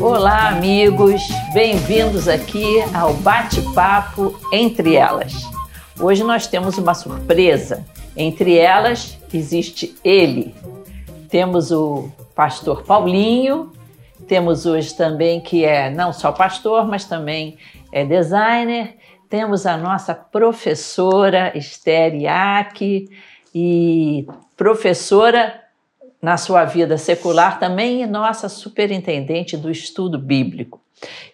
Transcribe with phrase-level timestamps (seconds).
[0.00, 1.22] Olá, amigos!
[1.52, 5.34] Bem-vindos aqui ao Bate-Papo Entre Elas.
[5.98, 7.84] Hoje nós temos uma surpresa.
[8.16, 10.54] Entre elas existe ele.
[11.28, 13.72] Temos o pastor Paulinho,
[14.28, 17.58] temos hoje também que é não só pastor, mas também
[17.90, 18.96] é designer.
[19.28, 23.08] Temos a nossa professora Esther Iac
[23.52, 24.26] e
[24.56, 25.67] professora
[26.20, 30.80] na sua vida secular também e nossa superintendente do estudo bíblico.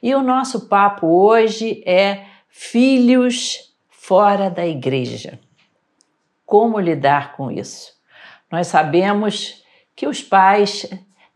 [0.03, 5.39] E o nosso papo hoje é filhos fora da igreja.
[6.45, 7.95] Como lidar com isso?
[8.51, 9.65] Nós sabemos
[9.97, 10.87] que os pais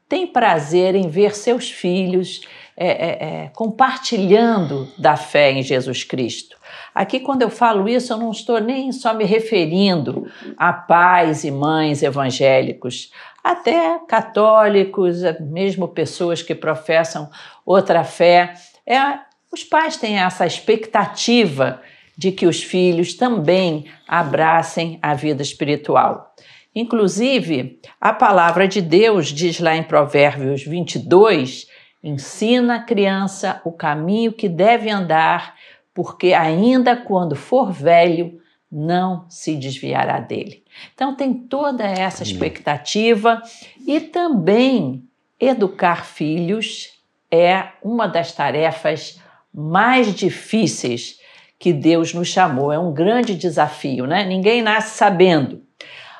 [0.08, 2.42] têm prazer em ver seus filhos
[2.76, 3.08] é, é,
[3.44, 6.56] é, compartilhando da fé em Jesus Cristo.
[6.94, 11.50] Aqui, quando eu falo isso, eu não estou nem só me referindo a pais e
[11.50, 13.10] mães evangélicos,
[13.42, 17.30] até católicos, mesmo pessoas que professam
[17.64, 18.54] outra fé.
[18.86, 19.18] É,
[19.52, 21.80] os pais têm essa expectativa
[22.16, 26.34] de que os filhos também abracem a vida espiritual.
[26.74, 31.66] Inclusive, a palavra de Deus diz lá em Provérbios 22:
[32.02, 35.54] ensina a criança o caminho que deve andar,
[35.94, 40.62] porque ainda quando for velho, não se desviará dele.
[40.94, 43.42] Então, tem toda essa expectativa
[43.86, 45.04] e também
[45.40, 46.98] educar filhos
[47.30, 49.20] é uma das tarefas
[49.52, 51.18] mais difíceis
[51.58, 52.72] que Deus nos chamou.
[52.72, 54.24] É um grande desafio, né?
[54.24, 55.62] Ninguém nasce sabendo.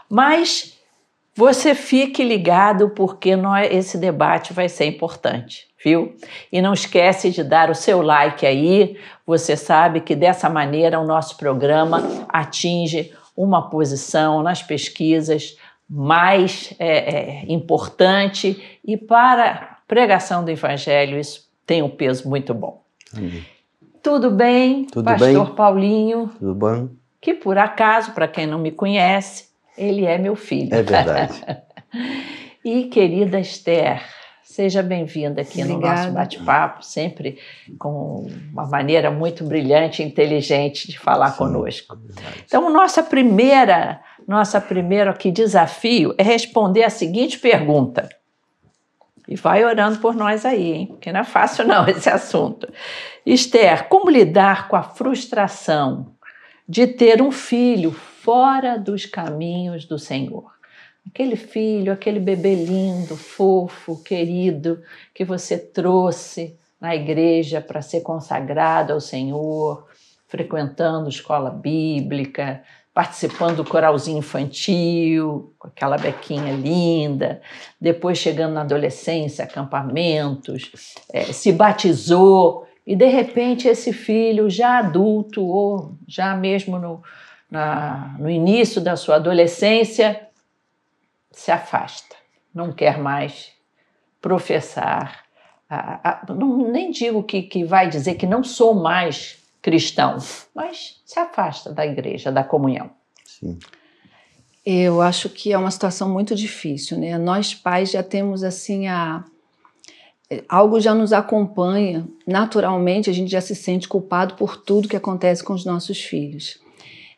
[0.08, 0.78] Mas
[1.34, 6.16] você fique ligado porque nós, esse debate vai ser importante, viu?
[6.50, 8.98] E não esquece de dar o seu like aí.
[9.24, 15.56] Você sabe que dessa maneira o nosso programa atinge uma posição nas pesquisas
[15.88, 22.82] mais é, é, importante e para pregação do Evangelho isso tem um peso muito bom.
[23.16, 23.46] Amém.
[24.02, 25.54] Tudo bem, Tudo Pastor bem?
[25.54, 26.30] Paulinho?
[26.38, 26.88] Tudo bom?
[27.20, 30.74] Que por acaso, para quem não me conhece, ele é meu filho.
[30.74, 31.40] É verdade.
[32.64, 34.02] e querida Esther,
[34.58, 35.86] seja bem-vinda aqui Obrigada.
[35.86, 37.38] no nosso bate-papo, sempre
[37.78, 41.96] com uma maneira muito brilhante e inteligente de falar Sim, conosco.
[42.16, 48.08] É então, nossa primeira, nossa primeiro aqui desafio é responder a seguinte pergunta.
[49.28, 50.86] E vai orando por nós aí, hein?
[50.88, 52.66] Porque não é fácil não esse assunto.
[53.24, 56.16] Esther, como lidar com a frustração
[56.68, 60.57] de ter um filho fora dos caminhos do Senhor?
[61.06, 64.82] Aquele filho, aquele bebê lindo, fofo, querido,
[65.14, 69.86] que você trouxe na igreja para ser consagrado ao Senhor,
[70.26, 72.62] frequentando escola bíblica,
[72.98, 77.40] participando do coralzinho infantil, com aquela bequinha linda,
[77.80, 80.72] depois chegando na adolescência, acampamentos,
[81.12, 87.02] é, se batizou e de repente esse filho já adulto ou já mesmo no,
[87.50, 90.27] na, no início da sua adolescência
[91.38, 92.16] se afasta,
[92.52, 93.52] não quer mais
[94.20, 95.24] professar.
[95.70, 100.18] A, a, não, nem digo que, que vai dizer que não sou mais cristão,
[100.52, 102.90] mas se afasta da igreja, da comunhão.
[103.24, 103.56] Sim.
[104.66, 107.16] Eu acho que é uma situação muito difícil, né?
[107.16, 109.24] Nós pais já temos assim a
[110.48, 115.44] algo já nos acompanha naturalmente, a gente já se sente culpado por tudo que acontece
[115.44, 116.60] com os nossos filhos.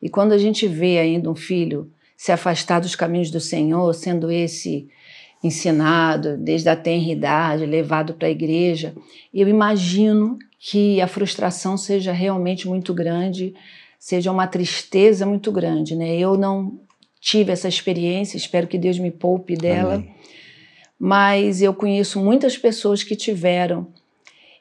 [0.01, 4.31] E quando a gente vê ainda um filho se afastar dos caminhos do Senhor, sendo
[4.31, 4.91] esse
[5.43, 8.95] ensinado desde a tenra idade, levado para a igreja,
[9.33, 13.55] eu imagino que a frustração seja realmente muito grande,
[13.99, 16.15] seja uma tristeza muito grande, né?
[16.15, 16.79] Eu não
[17.19, 20.15] tive essa experiência, espero que Deus me poupe dela, Amém.
[20.99, 23.87] mas eu conheço muitas pessoas que tiveram.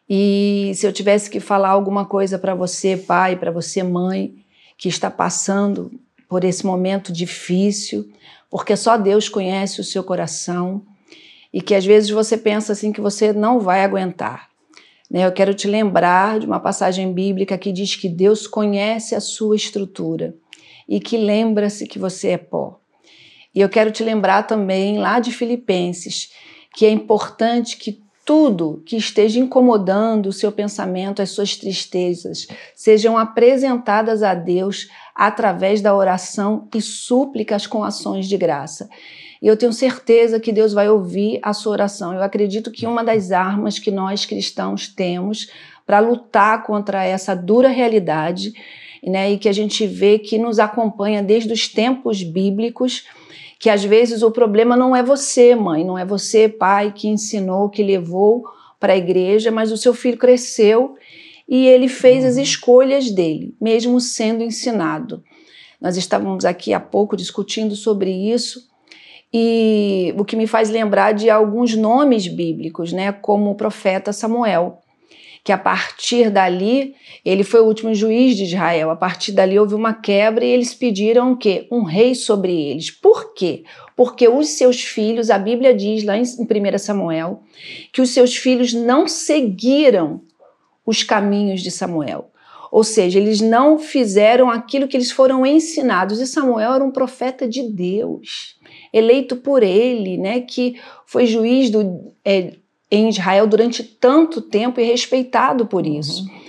[0.10, 4.34] E se eu tivesse que falar alguma coisa para você, pai, para você, mãe,
[4.78, 5.92] que está passando
[6.30, 8.08] por esse momento difícil,
[8.50, 10.84] porque só Deus conhece o seu coração
[11.52, 14.48] e que às vezes você pensa assim que você não vai aguentar.
[15.10, 15.26] Né?
[15.26, 19.56] Eu quero te lembrar de uma passagem bíblica que diz que Deus conhece a sua
[19.56, 20.36] estrutura
[20.88, 22.80] e que lembra-se que você é pó.
[23.54, 26.32] E eu quero te lembrar também lá de Filipenses
[26.76, 32.46] que é importante que tudo que esteja incomodando o seu pensamento, as suas tristezas,
[32.76, 38.88] sejam apresentadas a Deus através da oração e súplicas com ações de graça.
[39.42, 42.14] E eu tenho certeza que Deus vai ouvir a sua oração.
[42.14, 45.50] Eu acredito que uma das armas que nós cristãos temos
[45.84, 48.54] para lutar contra essa dura realidade,
[49.04, 53.06] né, e que a gente vê que nos acompanha desde os tempos bíblicos,
[53.60, 57.70] que às vezes o problema não é você, mãe, não é você, pai, que ensinou,
[57.70, 58.46] que levou
[58.80, 60.96] para a igreja, mas o seu filho cresceu
[61.48, 62.42] e ele fez as uhum.
[62.42, 65.22] escolhas dele, mesmo sendo ensinado.
[65.82, 68.70] Nós estávamos aqui há pouco discutindo sobre isso
[69.34, 74.80] e o que me faz lembrar de alguns nomes bíblicos, né, como o profeta Samuel,
[75.44, 78.90] que a partir dali ele foi o último juiz de Israel.
[78.90, 81.68] A partir dali houve uma quebra e eles pediram o quê?
[81.72, 82.92] Um rei sobre eles.
[82.92, 83.64] Por quê?
[83.96, 87.44] Porque os seus filhos, a Bíblia diz lá em 1 Samuel,
[87.92, 90.22] que os seus filhos não seguiram
[90.86, 92.32] os caminhos de Samuel.
[92.72, 96.20] Ou seja, eles não fizeram aquilo que eles foram ensinados.
[96.20, 98.56] E Samuel era um profeta de Deus,
[98.94, 102.54] eleito por ele, né, que foi juiz do, é,
[102.92, 106.24] em Israel durante tanto tempo e respeitado por isso.
[106.24, 106.40] Uhum.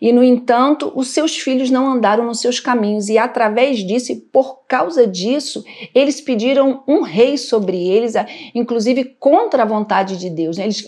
[0.00, 4.16] E, no entanto, os seus filhos não andaram nos seus caminhos, e através disso, e
[4.16, 5.64] por causa disso,
[5.94, 8.14] eles pediram um rei sobre eles,
[8.54, 10.58] inclusive contra a vontade de Deus.
[10.58, 10.64] Né?
[10.64, 10.84] Eles,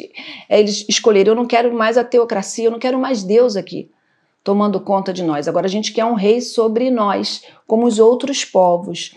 [0.48, 3.90] eles escolheram: eu não quero mais a teocracia, eu não quero mais Deus aqui
[4.44, 5.46] tomando conta de nós.
[5.46, 9.14] Agora a gente quer um rei sobre nós, como os outros povos.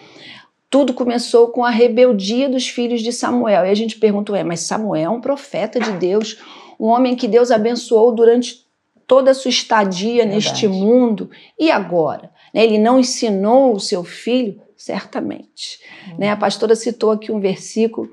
[0.72, 3.66] Tudo começou com a rebeldia dos filhos de Samuel.
[3.66, 6.38] E a gente pergunta, ué, mas Samuel é um profeta de Deus,
[6.80, 8.66] um homem que Deus abençoou durante
[9.06, 11.30] toda a sua estadia neste mundo.
[11.60, 12.32] E agora?
[12.54, 14.62] Né, ele não ensinou o seu filho?
[14.78, 15.80] Certamente.
[16.08, 16.18] Uhum.
[16.20, 16.32] Né?
[16.32, 18.10] A pastora citou aqui um versículo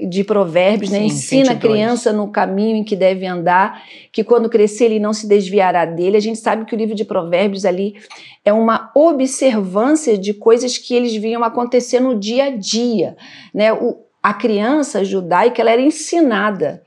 [0.00, 1.00] de provérbios, né?
[1.00, 1.56] Sim, ensina 22.
[1.56, 3.82] a criança no caminho em que deve andar,
[4.12, 6.16] que quando crescer ele não se desviará dele.
[6.16, 7.94] A gente sabe que o livro de provérbios ali
[8.44, 13.16] é uma observância de coisas que eles viam acontecer no dia a dia,
[13.52, 13.72] né?
[13.72, 16.82] O, a criança judaica ela era ensinada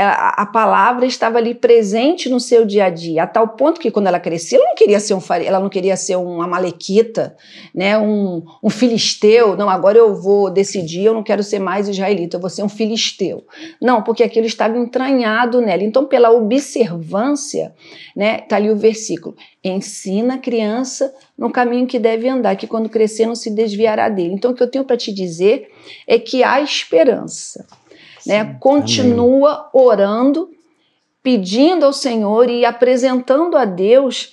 [0.00, 3.90] a, a, palavra estava ali presente no seu dia a dia, a tal ponto que
[3.90, 7.36] quando ela cresceu, ela não queria ser um ela não queria ser uma malequita,
[7.74, 9.56] né, um, um filisteu.
[9.56, 12.68] Não, agora eu vou decidir, eu não quero ser mais israelita, eu vou ser um
[12.68, 13.44] filisteu.
[13.80, 15.82] Não, porque aquilo estava entranhado nela.
[15.82, 17.74] Então, pela observância,
[18.16, 22.88] né, tá ali o versículo: ensina a criança no caminho que deve andar, que quando
[22.88, 24.34] crescer não se desviará dele.
[24.34, 25.68] Então, o que eu tenho para te dizer
[26.06, 27.66] é que há esperança
[28.26, 28.56] né?
[28.60, 29.68] Continua amém.
[29.72, 30.50] orando,
[31.22, 34.32] pedindo ao Senhor e apresentando a Deus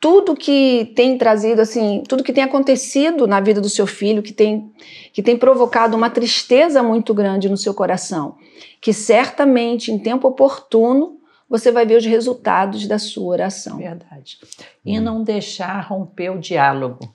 [0.00, 4.32] tudo que tem trazido assim, tudo que tem acontecido na vida do seu filho, que
[4.32, 4.72] tem
[5.12, 8.36] que tem provocado uma tristeza muito grande no seu coração,
[8.80, 11.18] que certamente em tempo oportuno
[11.48, 13.78] você vai ver os resultados da sua oração.
[13.78, 14.38] Verdade.
[14.84, 17.12] E não deixar romper o diálogo.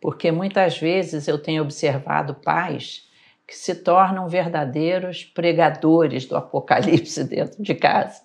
[0.00, 3.03] Porque muitas vezes eu tenho observado pais
[3.46, 8.22] que se tornam verdadeiros pregadores do Apocalipse dentro de casa.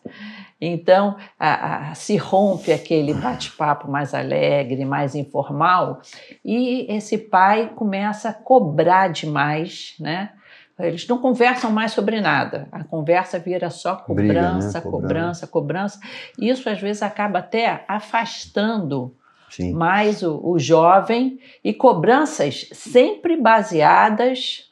[0.62, 6.02] Então, a, a, se rompe aquele bate-papo mais alegre, mais informal,
[6.44, 10.32] e esse pai começa a cobrar demais, né?
[10.78, 12.70] Eles não conversam mais sobre nada.
[12.72, 14.92] A conversa vira só cobrança, Briga, né?
[14.92, 16.00] cobrança, cobrança.
[16.38, 19.14] Isso às vezes acaba até afastando
[19.50, 19.74] Sim.
[19.74, 24.69] mais o, o jovem e cobranças sempre baseadas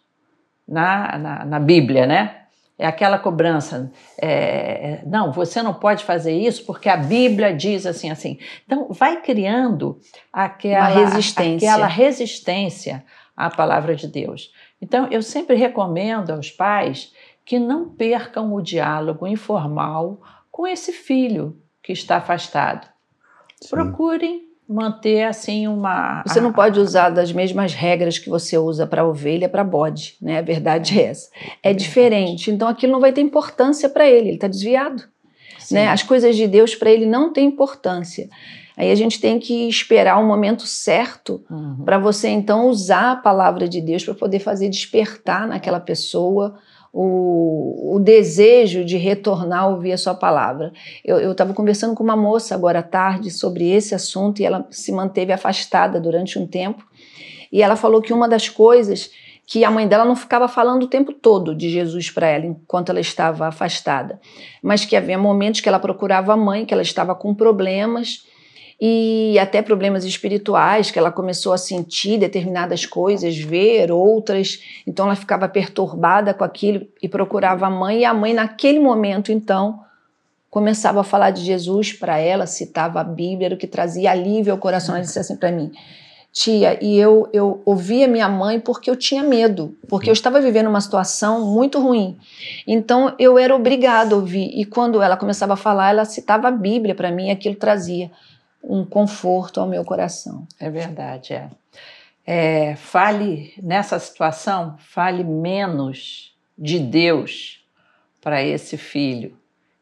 [0.67, 2.41] na, na, na Bíblia, né?
[2.77, 3.91] É aquela cobrança.
[4.19, 8.37] É, não, você não pode fazer isso porque a Bíblia diz assim, assim.
[8.65, 9.99] Então, vai criando
[10.31, 11.71] aquela resistência.
[11.71, 13.03] aquela resistência
[13.35, 14.51] à palavra de Deus.
[14.79, 17.11] Então, eu sempre recomendo aos pais
[17.43, 20.21] que não percam o diálogo informal
[20.51, 22.87] com esse filho que está afastado.
[23.59, 23.69] Sim.
[23.69, 26.23] Procurem manter assim uma.
[26.25, 30.39] Você não pode usar das mesmas regras que você usa para ovelha para bode, né?
[30.39, 31.29] A verdade é essa.
[31.63, 35.03] É, diferente, então aquilo não vai ter importância para ele, ele está desviado.
[35.71, 35.87] Né?
[35.89, 38.29] As coisas de Deus para ele não têm importância.
[38.77, 41.83] Aí a gente tem que esperar o momento certo uhum.
[41.83, 46.59] para você então usar a palavra de Deus para poder fazer despertar naquela pessoa
[46.93, 50.71] o, o, desejo de retornar a ouvir a sua palavra.
[51.03, 54.91] Eu estava conversando com uma moça agora à tarde sobre esse assunto e ela se
[54.91, 56.83] manteve afastada durante um tempo.
[57.51, 59.11] E ela falou que uma das coisas
[59.45, 62.89] que a mãe dela não ficava falando o tempo todo de Jesus para ela enquanto
[62.89, 64.19] ela estava afastada,
[64.61, 68.26] mas que havia momentos que ela procurava a mãe, que ela estava com problemas
[68.79, 75.15] e até problemas espirituais, que ela começou a sentir determinadas coisas, ver outras, então ela
[75.15, 79.79] ficava perturbada com aquilo e procurava a mãe, e a mãe, naquele momento, então,
[80.49, 84.59] começava a falar de Jesus para ela, citava a Bíblia, o que trazia alívio ao
[84.59, 84.95] coração.
[84.95, 85.71] Ela disse assim para mim:
[86.31, 90.67] Tia, e eu, eu ouvia minha mãe porque eu tinha medo, porque eu estava vivendo
[90.67, 92.17] uma situação muito ruim.
[92.65, 94.51] Então eu era obrigada a ouvir.
[94.53, 98.11] E quando ela começava a falar, ela citava a Bíblia para mim, e aquilo trazia
[98.67, 100.45] um conforto ao meu coração.
[100.59, 101.49] É verdade, é.
[102.25, 102.75] é.
[102.75, 107.65] Fale nessa situação, fale menos de Deus
[108.21, 109.37] para esse filho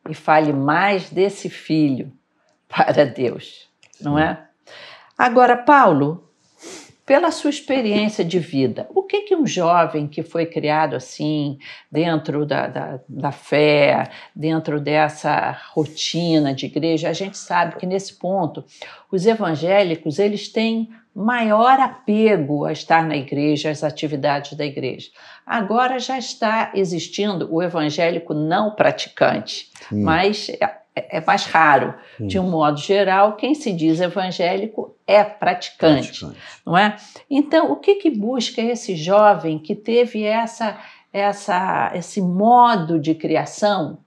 [0.07, 2.11] e fale mais desse filho
[2.67, 3.67] para Deus,
[3.99, 4.45] não é?
[5.17, 6.24] Agora, Paulo,
[7.05, 11.59] pela sua experiência de vida, o que que um jovem que foi criado assim,
[11.91, 18.15] dentro da, da, da, fé, dentro dessa rotina de igreja, a gente sabe que nesse
[18.15, 18.65] ponto
[19.11, 25.11] os evangélicos eles têm maior apego a estar na igreja, às atividades da igreja.
[25.45, 30.01] Agora já está existindo o evangélico não praticante, Sim.
[30.01, 31.93] mas é, é mais raro.
[32.17, 32.27] Sim.
[32.27, 36.95] De um modo geral, quem se diz evangélico é praticante, praticante, não é?
[37.29, 40.79] Então, o que, que busca esse jovem que teve essa,
[41.13, 43.99] essa, esse modo de criação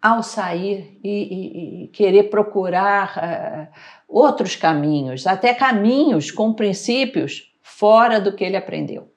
[0.00, 3.74] ao sair e, e, e querer procurar uh,
[4.08, 9.10] outros caminhos, até caminhos com princípios fora do que ele aprendeu?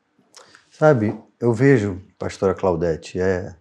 [0.72, 3.54] Sabe, eu vejo, pastora Claudete, é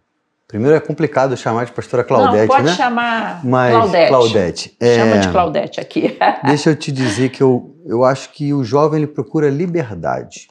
[0.48, 2.74] Primeiro é complicado chamar de pastora Claudete, Não, pode né?
[2.74, 4.08] chamar Mas Claudete.
[4.08, 4.76] Claudete.
[4.80, 4.96] É...
[4.96, 6.18] Chama de Claudete aqui.
[6.42, 10.48] deixa eu te dizer que eu, eu acho que o jovem ele procura liberdade,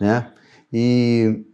[0.00, 0.26] né?
[0.72, 1.44] E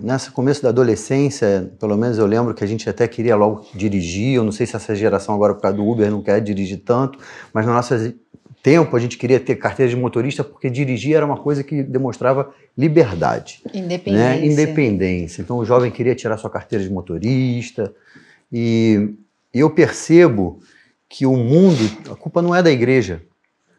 [0.00, 4.34] nesse começo da adolescência, pelo menos eu lembro que a gente até queria logo dirigir.
[4.34, 7.16] Eu não sei se essa geração agora por causa do Uber não quer dirigir tanto,
[7.54, 8.12] mas na nossa
[8.62, 12.52] tempo a gente queria ter carteira de motorista porque dirigir era uma coisa que demonstrava
[12.76, 13.60] liberdade.
[13.64, 13.80] Né?
[13.80, 14.28] Independência.
[14.28, 14.46] Né?
[14.46, 15.42] Independência.
[15.42, 17.94] Então o jovem queria tirar sua carteira de motorista.
[18.52, 19.14] E,
[19.52, 20.60] eu percebo
[21.08, 23.22] que o mundo, a culpa não é da igreja,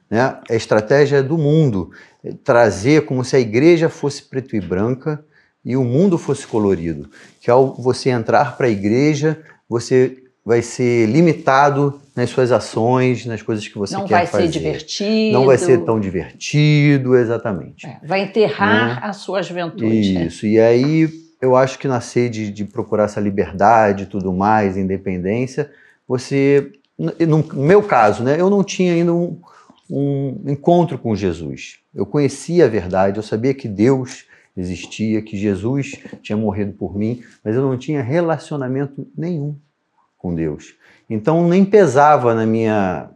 [0.10, 0.38] né?
[0.50, 1.92] É a estratégia do mundo.
[2.24, 5.24] É trazer como se a igreja fosse preto e branca
[5.64, 7.10] e o mundo fosse colorido.
[7.40, 13.42] Que ao você entrar para a igreja, você vai ser limitado nas suas ações, nas
[13.42, 14.26] coisas que você não quer fazer.
[14.26, 15.34] Não vai ser divertido.
[15.34, 17.86] Não vai ser tão divertido, exatamente.
[17.86, 19.00] É, vai enterrar né?
[19.04, 20.14] a sua juventude.
[20.14, 20.26] Né?
[20.26, 21.10] Isso, e aí
[21.42, 25.72] eu acho que na sede de procurar essa liberdade e tudo mais, independência,
[26.08, 29.40] você, no meu caso, né, eu não tinha ainda um,
[29.90, 31.80] um encontro com Jesus.
[31.94, 34.26] Eu conhecia a verdade, eu sabia que Deus
[34.58, 39.56] existia, que Jesus tinha morrido por mim, mas eu não tinha relacionamento nenhum
[40.22, 40.76] com Deus.
[41.10, 43.10] Então nem pesava na minha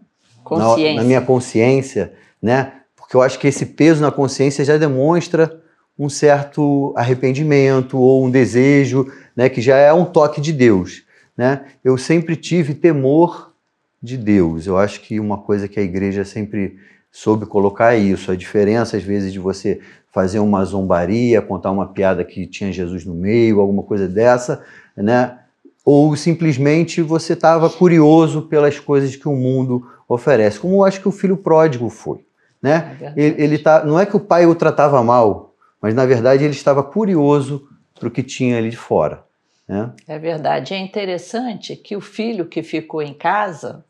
[0.44, 0.94] consciência.
[0.94, 2.74] Na, na, minha consciência, né?
[2.96, 5.62] Porque eu acho que esse peso na consciência já demonstra
[5.98, 11.04] um certo arrependimento ou um desejo, né, que já é um toque de Deus,
[11.38, 11.66] né?
[11.84, 13.54] Eu sempre tive temor
[14.02, 14.68] de Deus.
[14.68, 16.78] Eu acho que uma coisa que a igreja sempre
[17.12, 19.80] soube colocar é isso, a diferença às vezes de você
[20.12, 24.64] fazer uma zombaria, contar uma piada que tinha Jesus no meio, alguma coisa dessa,
[24.98, 25.38] né?
[25.86, 31.08] Ou simplesmente você estava curioso pelas coisas que o mundo oferece, como eu acho que
[31.08, 32.26] o filho pródigo foi.
[32.62, 32.98] Né?
[33.00, 36.44] É ele, ele tá, não é que o pai o tratava mal, mas na verdade
[36.44, 39.24] ele estava curioso para o que tinha ali de fora.
[39.68, 39.94] Né?
[40.08, 40.74] É verdade.
[40.74, 43.85] É interessante que o filho que ficou em casa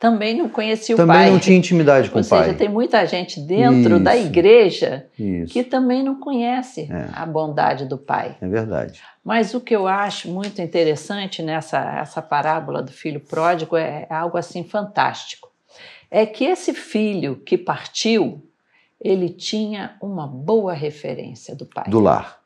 [0.00, 1.16] também não conhecia também o pai.
[1.18, 2.38] Também não tinha intimidade com Ou o pai.
[2.38, 5.52] Ou seja, tem muita gente dentro isso, da igreja isso.
[5.52, 7.10] que também não conhece é.
[7.12, 8.34] a bondade do pai.
[8.40, 8.98] É verdade.
[9.22, 14.14] Mas o que eu acho muito interessante nessa essa parábola do filho pródigo é, é
[14.14, 15.50] algo assim fantástico.
[16.10, 18.42] É que esse filho que partiu,
[18.98, 21.84] ele tinha uma boa referência do pai.
[21.88, 22.39] Do lar.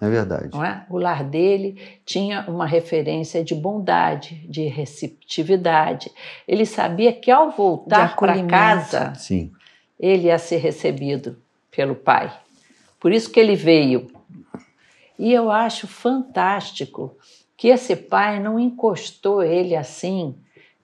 [0.00, 0.50] É verdade.
[0.52, 0.84] Não é?
[0.90, 6.10] O lar dele tinha uma referência de bondade, de receptividade.
[6.46, 9.50] Ele sabia que ao voltar para casa, Sim.
[9.98, 11.38] ele ia ser recebido
[11.74, 12.30] pelo pai.
[13.00, 14.10] Por isso que ele veio.
[15.18, 17.16] E eu acho fantástico
[17.56, 20.34] que esse pai não encostou ele assim,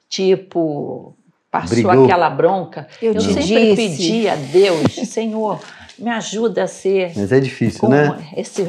[0.09, 1.15] tipo,
[1.51, 2.05] passou Brigou.
[2.05, 2.89] aquela bronca.
[3.01, 5.61] Eu, eu sempre pedi a Deus, Senhor,
[5.99, 7.13] me ajuda a ser.
[7.15, 8.27] Mas é difícil, né?
[8.35, 8.63] Esse,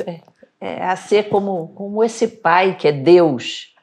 [0.64, 3.76] é, a ser como, como esse pai que é Deus,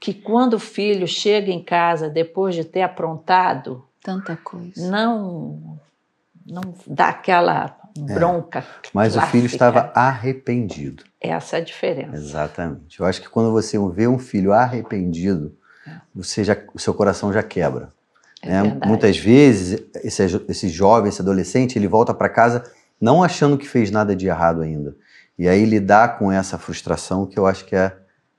[0.00, 5.78] que quando o filho chega em casa depois de ter aprontado, tanta coisa, não
[6.44, 8.60] não dá aquela bronca.
[8.60, 9.26] É, mas clássica.
[9.26, 11.04] o filho estava arrependido.
[11.20, 12.16] Essa é a diferença.
[12.16, 12.98] Exatamente.
[12.98, 15.54] Eu acho que quando você vê um filho arrependido,
[15.86, 15.92] é.
[16.12, 17.92] você já, o seu coração já quebra.
[18.42, 18.80] É né?
[18.86, 22.64] Muitas vezes esse, esse jovem, esse adolescente, ele volta para casa
[23.00, 24.96] não achando que fez nada de errado ainda.
[25.38, 27.96] E aí lidar com essa frustração que eu acho que é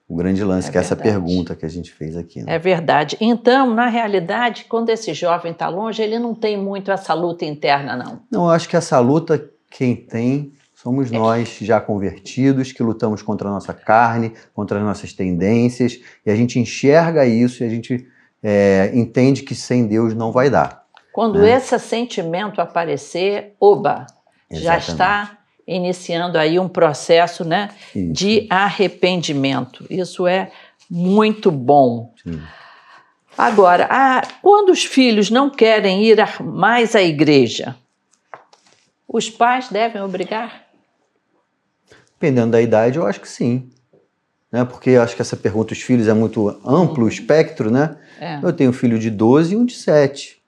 [0.07, 2.41] o grande lance, é que é essa pergunta que a gente fez aqui.
[2.41, 2.55] Né?
[2.55, 3.15] É verdade.
[3.21, 7.95] Então, na realidade, quando esse jovem está longe, ele não tem muito essa luta interna,
[7.95, 8.19] não.
[8.31, 11.15] Não, eu acho que essa luta, quem tem, somos é.
[11.15, 16.35] nós já convertidos, que lutamos contra a nossa carne, contra as nossas tendências, e a
[16.35, 18.07] gente enxerga isso e a gente
[18.41, 20.85] é, entende que sem Deus não vai dar.
[21.13, 21.51] Quando né?
[21.51, 24.07] esse sentimento aparecer, oba,
[24.49, 24.63] Exatamente.
[24.63, 25.38] já está
[25.69, 29.85] iniciando aí um processo né, de arrependimento.
[29.89, 30.51] Isso é
[30.89, 32.13] Muito bom.
[32.23, 32.41] Sim.
[33.37, 37.75] Agora, ah, quando os filhos não querem ir mais à igreja,
[39.07, 40.65] os pais devem obrigar?
[42.19, 43.69] Dependendo da idade, eu acho que sim.
[44.51, 44.65] Né?
[44.65, 47.95] Porque eu acho que essa pergunta, os filhos, é muito amplo o espectro, né?
[48.19, 48.39] É.
[48.43, 50.41] Eu tenho um filho de 12 e um de 7.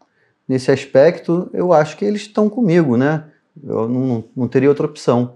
[0.48, 3.24] Nesse aspecto, eu acho que eles estão comigo, né?
[3.64, 5.36] Eu não, não teria outra opção.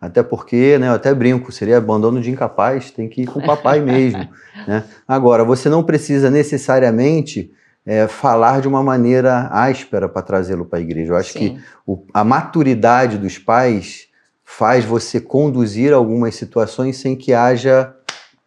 [0.00, 3.44] Até porque, né, eu até brinco, seria abandono de incapaz, tem que ir com o
[3.46, 4.28] papai mesmo.
[4.66, 4.84] Né?
[5.06, 7.52] Agora, você não precisa necessariamente
[7.86, 11.12] é, falar de uma maneira áspera para trazê-lo para a igreja.
[11.12, 11.38] Eu acho Sim.
[11.56, 14.06] que o- a maturidade dos pais
[14.44, 17.94] faz você conduzir algumas situações sem que haja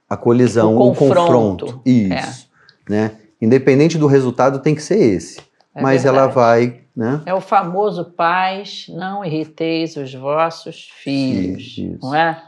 [0.09, 1.65] a colisão, O o confronto.
[1.65, 1.81] confronto.
[1.85, 2.47] Isso.
[2.89, 3.11] Né?
[3.41, 5.39] Independente do resultado, tem que ser esse.
[5.73, 6.35] É Mas ela verdade.
[6.35, 7.21] vai, né?
[7.25, 11.99] É o famoso pais, não irriteis os vossos filhos, Isso.
[12.01, 12.41] não é?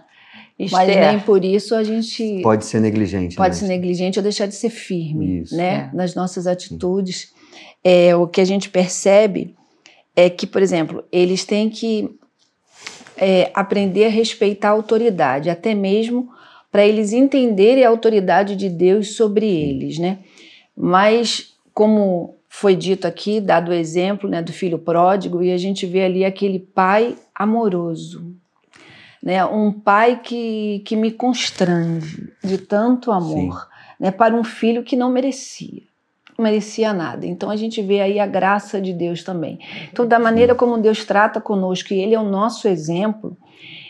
[0.60, 3.36] Mas Esther, nem por isso a gente Pode ser negligente.
[3.36, 3.60] pode né?
[3.60, 5.56] ser negligente ou deixar de ser firme, Isso.
[5.56, 5.92] né?
[5.92, 5.96] É.
[5.96, 7.32] Nas nossas atitudes.
[7.84, 9.56] É, o que a gente percebe
[10.16, 12.10] é que, por exemplo, eles têm que
[13.16, 16.30] é, aprender a respeitar a autoridade, até mesmo
[16.72, 20.20] para eles entenderem a autoridade de Deus sobre eles, né?
[20.75, 25.86] Mas, como foi dito aqui, dado o exemplo né, do filho pródigo, e a gente
[25.86, 28.36] vê ali aquele pai amoroso,
[29.22, 29.46] né?
[29.46, 33.68] Um pai que, que me constrange de tanto amor,
[34.00, 34.10] né?
[34.10, 35.84] Para um filho que não merecia,
[36.36, 37.28] não merecia nada.
[37.28, 39.60] Então a gente vê aí a graça de Deus também.
[39.92, 43.38] Então da maneira como Deus trata conosco, e Ele é o nosso exemplo.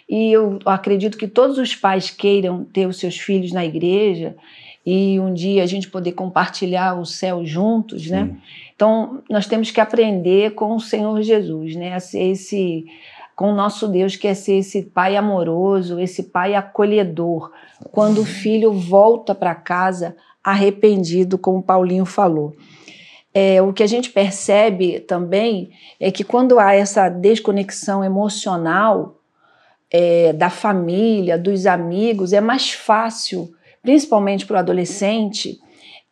[0.09, 4.35] E eu acredito que todos os pais queiram ter os seus filhos na igreja
[4.89, 8.23] e um dia a gente poder compartilhar o céu juntos, né?
[8.23, 8.37] Sim.
[8.73, 11.93] Então, nós temos que aprender com o Senhor Jesus, né?
[11.93, 12.85] A ser esse,
[13.35, 17.51] com o nosso Deus, que é ser esse pai amoroso, esse pai acolhedor,
[17.91, 22.55] quando o filho volta para casa arrependido, como Paulinho falou.
[23.33, 29.19] É, o que a gente percebe também é que quando há essa desconexão emocional
[29.91, 33.53] é, da família, dos amigos, é mais fácil,
[33.87, 35.61] principalmente para o adolescente,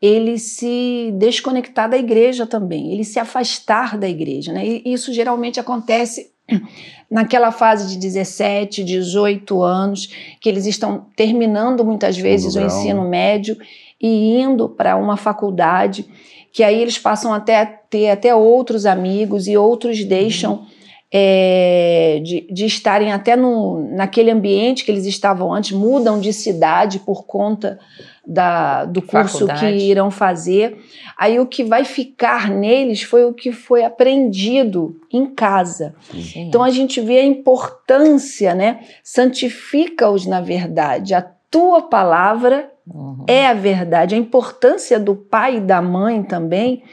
[0.01, 4.53] ele se desconectar da igreja também, ele se afastar da igreja.
[4.53, 4.65] Né?
[4.65, 6.31] E isso geralmente acontece
[7.11, 10.07] naquela fase de 17, 18 anos,
[10.39, 13.57] que eles estão terminando muitas vezes o ensino médio
[13.99, 16.05] e indo para uma faculdade,
[16.53, 20.65] que aí eles passam até a ter até outros amigos e outros deixam
[21.11, 26.99] é, de, de estarem até no, naquele ambiente que eles estavam antes, mudam de cidade
[26.99, 27.79] por conta
[28.25, 29.77] da, do curso Faculdade.
[29.77, 30.77] que irão fazer.
[31.17, 35.95] Aí o que vai ficar neles foi o que foi aprendido em casa.
[36.11, 36.47] Sim.
[36.47, 38.79] Então a gente vê a importância, né?
[39.03, 41.13] Santifica-os na verdade.
[41.13, 43.25] A tua palavra Uhum.
[43.27, 44.13] é a verdade.
[44.13, 46.83] A importância do pai e da mãe também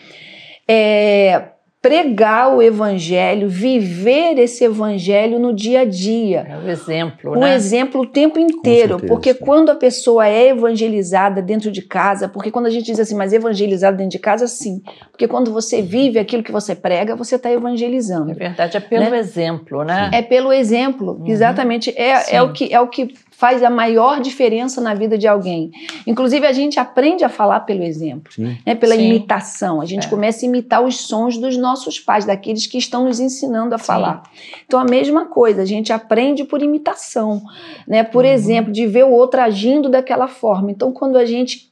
[0.66, 1.48] é
[1.82, 6.46] pregar o evangelho, viver esse evangelho no dia a dia.
[6.48, 7.54] É o exemplo, O né?
[7.56, 9.40] exemplo o tempo inteiro, certeza, porque sim.
[9.40, 13.32] quando a pessoa é evangelizada dentro de casa, porque quando a gente diz assim, mas
[13.32, 17.50] evangelizada dentro de casa, sim, porque quando você vive aquilo que você prega, você está
[17.50, 18.30] evangelizando.
[18.30, 19.18] É verdade, é pelo Né?
[19.18, 20.10] exemplo, né?
[20.14, 21.26] É pelo exemplo, Uhum.
[21.26, 21.92] exatamente.
[21.96, 22.36] É, Sim.
[22.36, 25.72] é, o que, é o que faz a maior diferença na vida de alguém.
[26.06, 28.56] Inclusive, a gente aprende a falar pelo exemplo, Sim.
[28.64, 28.76] né?
[28.76, 29.02] pela Sim.
[29.08, 29.80] imitação.
[29.80, 30.08] A gente É.
[30.10, 33.84] começa a imitar os sons dos nossos pais, daqueles que estão nos ensinando a Sim.
[33.84, 34.22] falar.
[34.64, 37.42] Então, a mesma coisa, a gente aprende por imitação,
[37.84, 38.04] né?
[38.04, 38.30] por Uhum.
[38.30, 40.70] exemplo, de ver o outro agindo daquela forma.
[40.70, 41.68] Então, quando a gente.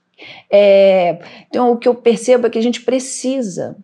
[0.50, 3.76] é, Então, o que eu percebo é que a gente precisa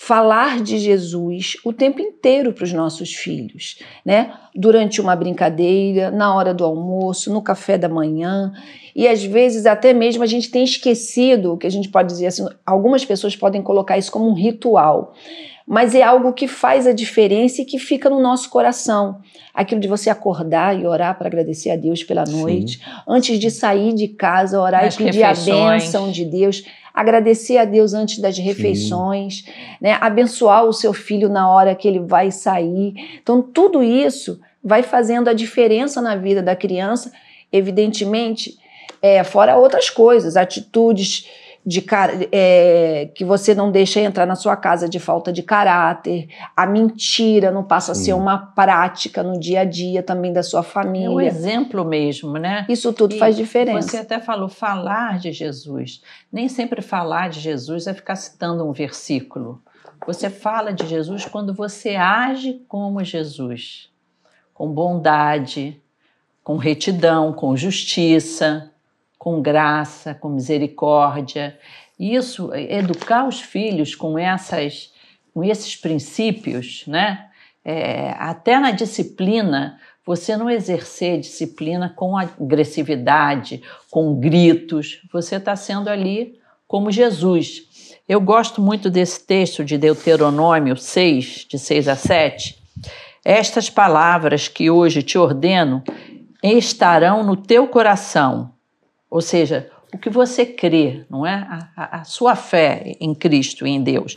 [0.00, 4.32] falar de Jesus o tempo inteiro para os nossos filhos, né?
[4.54, 8.52] Durante uma brincadeira, na hora do almoço, no café da manhã,
[8.94, 12.46] e às vezes até mesmo a gente tem esquecido, que a gente pode dizer assim,
[12.64, 15.14] algumas pessoas podem colocar isso como um ritual,
[15.68, 19.20] mas é algo que faz a diferença e que fica no nosso coração.
[19.52, 22.40] Aquilo de você acordar e orar para agradecer a Deus pela Sim.
[22.40, 25.82] noite, antes de sair de casa, orar Nas e pedir a refeições.
[25.82, 29.44] bênção de Deus, agradecer a Deus antes das refeições,
[29.78, 29.98] né?
[30.00, 32.94] abençoar o seu filho na hora que ele vai sair.
[33.22, 37.12] Então, tudo isso vai fazendo a diferença na vida da criança,
[37.52, 38.56] evidentemente,
[39.02, 41.26] é, fora outras coisas, atitudes
[41.66, 46.28] de car- é, que você não deixa entrar na sua casa de falta de caráter,
[46.56, 48.04] a mentira não passa a Sim.
[48.04, 51.26] ser uma prática no dia a dia também da sua É o família.
[51.26, 52.64] exemplo mesmo, né?
[52.68, 53.88] Isso tudo E faz diferença.
[53.88, 56.00] Você até falou falar de Jesus.
[56.32, 59.60] Nem sempre falar de Jesus é ficar citando um versículo.
[60.06, 63.90] Você fala de Jesus quando você age como Jesus,
[64.54, 65.82] com bondade,
[66.42, 68.67] com retidão, com justiça,
[69.18, 71.58] com graça, com misericórdia.
[71.98, 74.92] Isso, educar os filhos com essas,
[75.34, 77.26] com esses princípios, né?
[77.64, 85.90] É, até na disciplina, você não exercer disciplina com agressividade, com gritos, você está sendo
[85.90, 87.64] ali como Jesus.
[88.08, 92.56] Eu gosto muito desse texto de Deuteronômio 6, de 6 a 7.
[93.22, 95.82] Estas palavras que hoje te ordeno
[96.42, 98.52] estarão no teu coração.
[99.10, 101.46] Ou seja, o que você crê, não é?
[101.76, 104.14] A, a, sua fé em Cristo em Deus.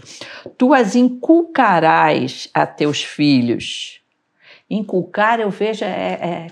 [0.57, 4.01] Tu as inculcarás a teus filhos.
[4.69, 6.47] Inculcar, eu vejo, é, é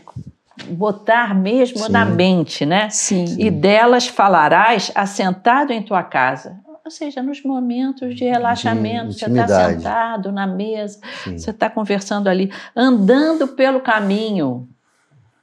[0.67, 1.91] botar mesmo Sim.
[1.91, 2.89] na mente, né?
[2.89, 3.35] Sim.
[3.37, 6.59] E delas falarás assentado em tua casa.
[6.83, 11.37] Ou seja, nos momentos de relaxamento, de você está sentado na mesa, Sim.
[11.37, 14.67] você está conversando ali, andando pelo caminho.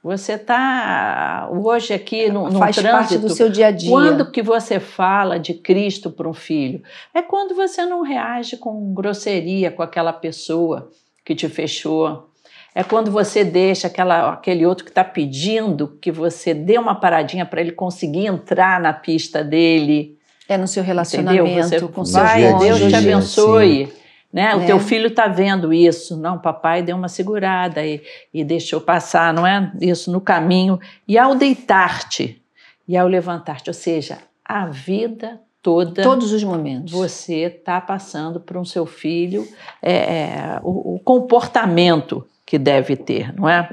[0.07, 3.89] Você está hoje aqui no, no Faz trânsito, parte do seu dia a dia.
[3.89, 6.81] Quando que você fala de Cristo para um filho?
[7.13, 10.89] É quando você não reage com grosseria com aquela pessoa
[11.25, 12.29] que te fechou.
[12.73, 17.45] É quando você deixa aquela, aquele outro que está pedindo que você dê uma paradinha
[17.45, 20.17] para ele conseguir entrar na pista dele.
[20.47, 23.91] É no seu relacionamento Você com seu Pai, Deus te abençoe.
[24.31, 24.55] Né?
[24.55, 24.65] O é.
[24.65, 26.17] teu filho está vendo isso.
[26.17, 28.01] Não, papai deu uma segurada e,
[28.33, 29.71] e deixou passar, não é?
[29.81, 30.79] Isso no caminho.
[31.07, 32.41] E ao deitar-te
[32.87, 36.01] e ao levantar-te, ou seja, a vida toda.
[36.01, 36.93] Todos os momentos.
[36.93, 39.47] Você está passando para um seu filho
[39.81, 43.69] é, é, o, o comportamento que deve ter, não é?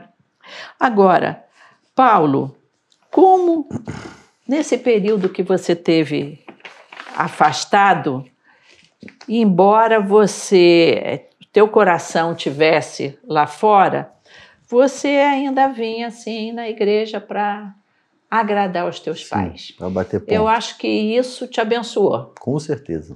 [0.78, 1.44] Agora,
[1.94, 2.56] Paulo,
[3.10, 3.68] como
[4.46, 6.44] nesse período que você teve
[7.16, 8.24] afastado,
[9.28, 14.12] embora você teu coração tivesse lá fora,
[14.66, 17.72] você ainda vinha assim na igreja para
[18.28, 19.70] agradar os teus Sim, pais.
[19.70, 20.32] Para bater ponto.
[20.32, 22.34] Eu acho que isso te abençoou.
[22.40, 23.14] Com certeza.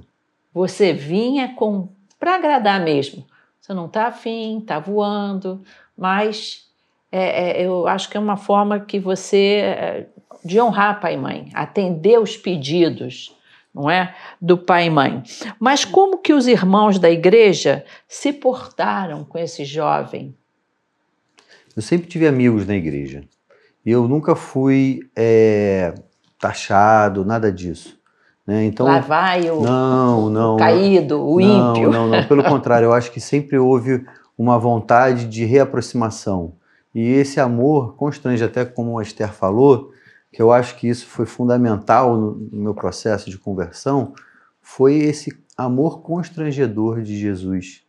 [0.53, 3.25] Você vinha com para agradar mesmo.
[3.59, 5.61] Você não está afim, está voando,
[5.97, 6.69] mas
[7.11, 10.05] é, é, eu acho que é uma forma que você é,
[10.45, 13.35] de honrar pai e mãe, atender os pedidos
[13.73, 14.15] não é?
[14.41, 15.23] Do pai e mãe.
[15.59, 20.35] Mas como que os irmãos da igreja se portaram com esse jovem?
[21.75, 23.23] Eu sempre tive amigos na igreja.
[23.85, 25.93] E eu nunca fui é,
[26.39, 27.97] taxado, nada disso.
[28.45, 28.65] Né?
[28.65, 31.91] Então, Lá vai o, não, não, o caído, o não, ímpio.
[31.91, 34.03] Não, não, pelo contrário, eu acho que sempre houve
[34.37, 36.53] uma vontade de reaproximação.
[36.93, 39.91] E esse amor constrange, até como a Esther falou,
[40.31, 44.13] que eu acho que isso foi fundamental no, meu processo de conversão,
[44.61, 47.83] foi esse amor constrangedor de Jesus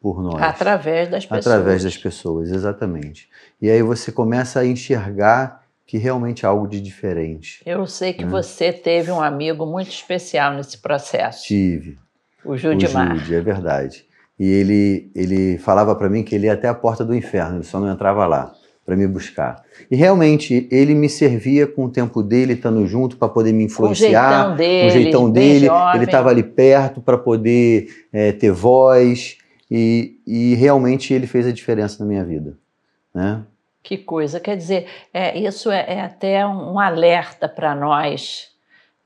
[0.00, 0.40] por nós.
[0.42, 1.46] Através das pessoas.
[1.46, 3.28] Através das pessoas, exatamente.
[3.60, 7.62] E aí você começa a enxergar que realmente é algo de diferente.
[7.64, 8.30] Eu sei que né?
[8.30, 11.44] você teve um amigo muito especial nesse processo.
[11.44, 11.98] Tive.
[12.44, 13.14] O Judimar.
[13.14, 14.06] O Jude, é verdade.
[14.38, 17.64] E ele, ele falava para mim que ele ia até a porta do inferno, ele
[17.64, 18.52] só não entrava lá
[18.86, 19.64] para me buscar.
[19.90, 24.46] E realmente ele me servia com o tempo dele, estando junto para poder me influenciar,
[24.46, 25.68] com o jeitão dele, o jeitão dele.
[25.94, 31.52] ele estava ali perto para poder é, ter voz e, e realmente ele fez a
[31.52, 32.56] diferença na minha vida,
[33.12, 33.42] né?
[33.82, 38.48] Que coisa, quer dizer, é, isso é, é até um alerta para nós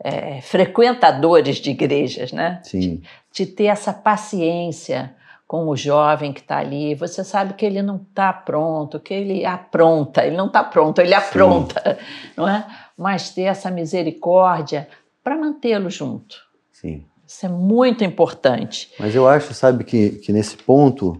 [0.02, 2.60] é, frequentadores de igrejas, né?
[2.62, 2.78] Sim.
[2.80, 5.14] De, de ter essa paciência
[5.50, 9.44] com o jovem que está ali, você sabe que ele não está pronto, que ele
[9.44, 12.04] apronta, ele não está pronto, ele apronta, Sim.
[12.38, 12.64] não é?
[12.96, 14.86] Mas ter essa misericórdia
[15.24, 16.36] para mantê-lo junto.
[16.72, 17.04] Sim.
[17.26, 18.92] Isso é muito importante.
[18.96, 21.18] Mas eu acho, sabe, que, que nesse ponto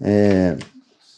[0.00, 0.56] é,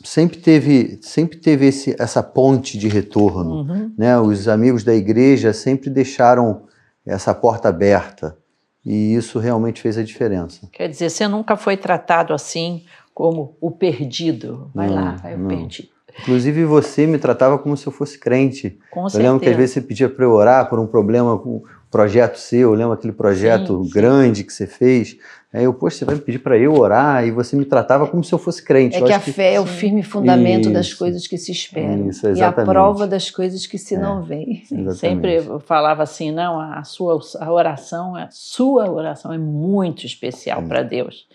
[0.03, 3.61] sempre teve, sempre teve esse, essa ponte de retorno.
[3.61, 3.95] Uhum.
[3.97, 4.19] Né?
[4.19, 6.65] Os amigos da igreja sempre deixaram
[7.07, 8.37] essa porta aberta.
[8.85, 10.69] E isso realmente fez a diferença.
[10.73, 14.71] Quer dizer, você nunca foi tratado assim como o perdido.
[14.75, 15.89] Vai não, lá, vai o perdido.
[16.23, 18.79] Inclusive você me tratava como se eu fosse crente.
[18.91, 19.31] Com eu certeza.
[19.31, 22.37] lembro que às vezes você pedia para eu orar por um problema com um projeto
[22.37, 24.47] seu, eu lembro aquele projeto sim, grande sim.
[24.47, 25.17] que você fez.
[25.53, 28.23] Aí eu, poxa, você vai me pedir para eu orar e você me tratava como
[28.23, 28.97] se eu fosse crente.
[28.97, 29.33] É eu que a que...
[29.33, 30.73] fé é o firme fundamento Isso.
[30.73, 33.99] das coisas que se esperam Isso, e a prova das coisas que se é.
[33.99, 34.63] não veem.
[34.95, 40.63] Sempre eu falava assim, não, a sua a oração, a sua oração é muito especial
[40.63, 41.27] para Deus.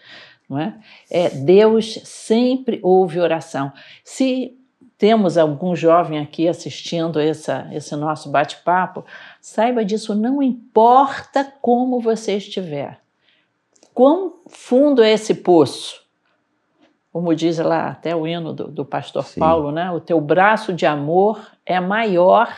[0.50, 0.76] Não é?
[1.12, 1.30] é?
[1.30, 3.74] Deus sempre ouve oração.
[4.04, 4.56] Se
[4.98, 9.04] temos algum jovem aqui assistindo essa, esse nosso bate-papo,
[9.42, 13.04] saiba disso, não importa como você estiver
[13.96, 16.04] Quão fundo é esse poço?
[17.14, 19.40] Como diz lá até o hino do, do pastor Sim.
[19.40, 19.90] Paulo, né?
[19.90, 22.54] O teu braço de amor é maior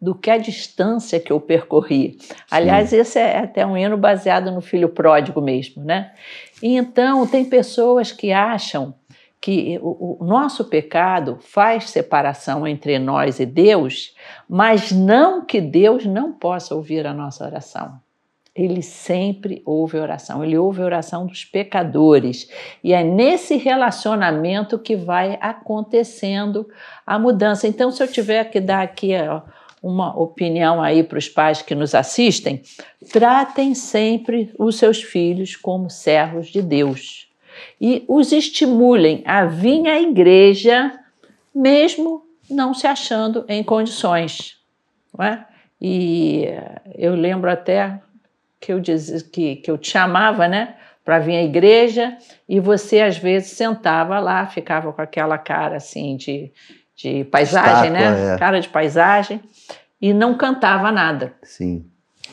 [0.00, 2.16] do que a distância que eu percorri.
[2.48, 6.12] Aliás, esse é até um hino baseado no filho pródigo mesmo, né?
[6.62, 8.94] E então, tem pessoas que acham
[9.40, 14.14] que o, o, nosso pecado faz separação entre nós e Deus,
[14.48, 18.05] mas não que Deus não possa ouvir a nossa oração.
[18.56, 22.48] Ele sempre ouve oração, ele ouve a oração dos pecadores.
[22.82, 26.66] E é nesse relacionamento que vai acontecendo
[27.06, 27.68] a mudança.
[27.68, 29.10] Então, se eu tiver que dar aqui
[29.82, 32.62] uma opinião aí para os pais que nos assistem,
[33.12, 37.26] tratem sempre os seus filhos como servos de Deus
[37.80, 40.98] e os estimulem a vir à igreja,
[41.54, 44.56] mesmo não se achando em condições.
[45.16, 45.46] Não é?
[45.80, 46.44] E
[46.94, 48.00] eu lembro até
[48.66, 50.74] que eu dizia que, que eu te chamava, né?
[51.04, 56.16] Para vir à igreja e você às vezes sentava lá, ficava com aquela cara assim
[56.16, 56.52] de,
[56.96, 58.34] de paisagem, Estátua, né?
[58.34, 58.38] É.
[58.38, 59.40] Cara de paisagem
[60.02, 61.32] e não cantava nada.
[61.44, 61.86] Sim.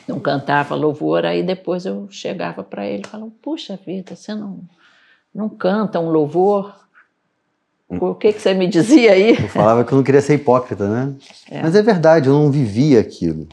[0.08, 4.58] Não cantava louvor, aí depois eu chegava para ele e falava: Puxa vida, você não,
[5.32, 6.74] não canta um louvor?
[7.88, 9.40] O que, que você me dizia aí?
[9.40, 11.14] Eu falava que eu não queria ser hipócrita, né?
[11.48, 11.62] É.
[11.62, 13.46] Mas é verdade, eu não vivia aquilo,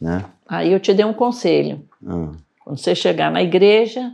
[0.00, 0.24] né?
[0.48, 1.82] Aí eu te dei um conselho.
[2.06, 2.32] Ah.
[2.64, 4.12] Quando você chegar na igreja,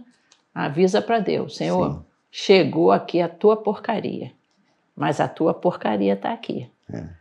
[0.54, 2.02] avisa para Deus, Senhor, Sim.
[2.30, 4.32] chegou aqui a tua porcaria,
[4.96, 6.68] mas a tua porcaria está aqui.
[6.92, 7.20] É.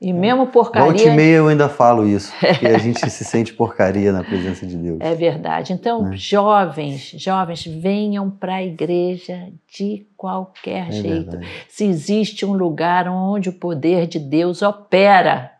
[0.00, 0.86] E mesmo porcaria.
[0.86, 4.64] Volta e meia eu ainda falo isso, porque a gente se sente porcaria na presença
[4.64, 4.98] de Deus.
[5.00, 5.72] É verdade.
[5.72, 6.16] Então, é.
[6.16, 11.30] jovens, jovens, venham para a igreja de qualquer é jeito.
[11.32, 11.48] Verdade.
[11.68, 15.50] Se existe um lugar onde o poder de Deus opera,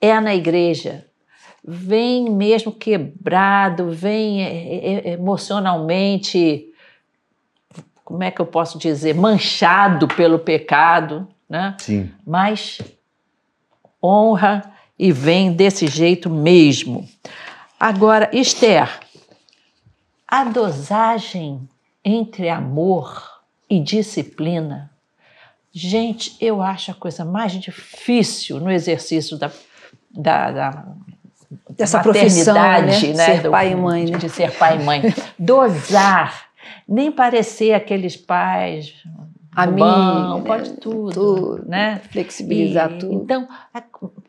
[0.00, 1.04] é na igreja.
[1.66, 6.70] Vem mesmo quebrado, vem é, é, emocionalmente,
[8.04, 11.74] como é que eu posso dizer, manchado pelo pecado, né?
[11.78, 12.10] Sim.
[12.26, 12.78] Mas
[14.02, 17.08] honra e vem desse jeito mesmo.
[17.80, 19.00] Agora, Esther,
[20.28, 21.66] a dosagem
[22.04, 24.90] entre amor e disciplina,
[25.72, 29.50] gente, eu acho a coisa mais difícil no exercício da,
[30.10, 30.86] da, da
[31.70, 32.82] dessa profissão, né?
[32.82, 32.92] né?
[33.14, 34.18] Ser Do, pai e mãe, né?
[34.18, 35.02] de ser pai e mãe.
[35.38, 36.46] Dosar,
[36.88, 38.94] nem parecer aqueles pais
[39.54, 40.42] a mim, né?
[40.44, 42.00] pode tudo, tudo, né?
[42.10, 43.14] Flexibilizar e, tudo.
[43.14, 43.48] Então,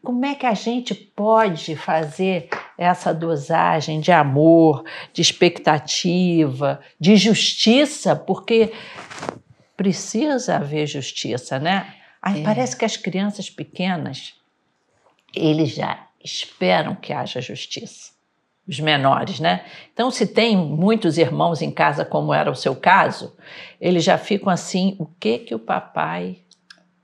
[0.04, 8.16] como é que a gente pode fazer essa dosagem de amor, de expectativa, de justiça?
[8.16, 8.72] Porque
[9.76, 11.94] precisa haver justiça, né?
[12.22, 12.44] Aí é.
[12.44, 14.36] Parece que as crianças pequenas,
[15.34, 18.14] eles já esperam que haja justiça
[18.68, 19.64] os menores, né?
[19.94, 23.36] Então, se tem muitos irmãos em casa, como era o seu caso,
[23.80, 26.40] eles já ficam assim: o que que o papai,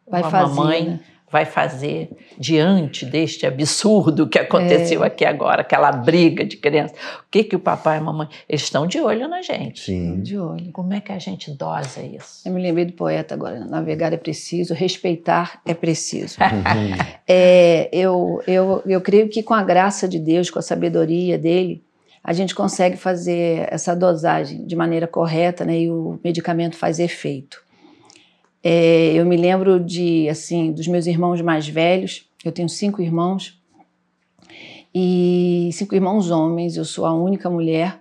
[0.07, 0.99] vai a fazer, mamãe né?
[1.31, 5.07] Vai fazer diante deste absurdo que aconteceu é.
[5.07, 6.93] aqui agora, aquela briga de criança?
[6.93, 9.85] O que que o papai e a mamãe eles estão de olho na gente?
[9.85, 10.71] Sim, de olho.
[10.71, 12.41] Como é que a gente dosa isso?
[12.45, 16.37] Eu me lembrei do poeta agora: navegar é preciso, respeitar é preciso.
[17.27, 21.83] é, eu, eu, eu creio que com a graça de Deus, com a sabedoria dele
[22.23, 27.63] a gente consegue fazer essa dosagem de maneira correta, né, e o medicamento faz efeito.
[28.63, 32.29] É, eu me lembro de assim dos meus irmãos mais velhos.
[32.43, 33.59] Eu tenho cinco irmãos
[34.93, 36.77] e cinco irmãos homens.
[36.77, 37.99] Eu sou a única mulher.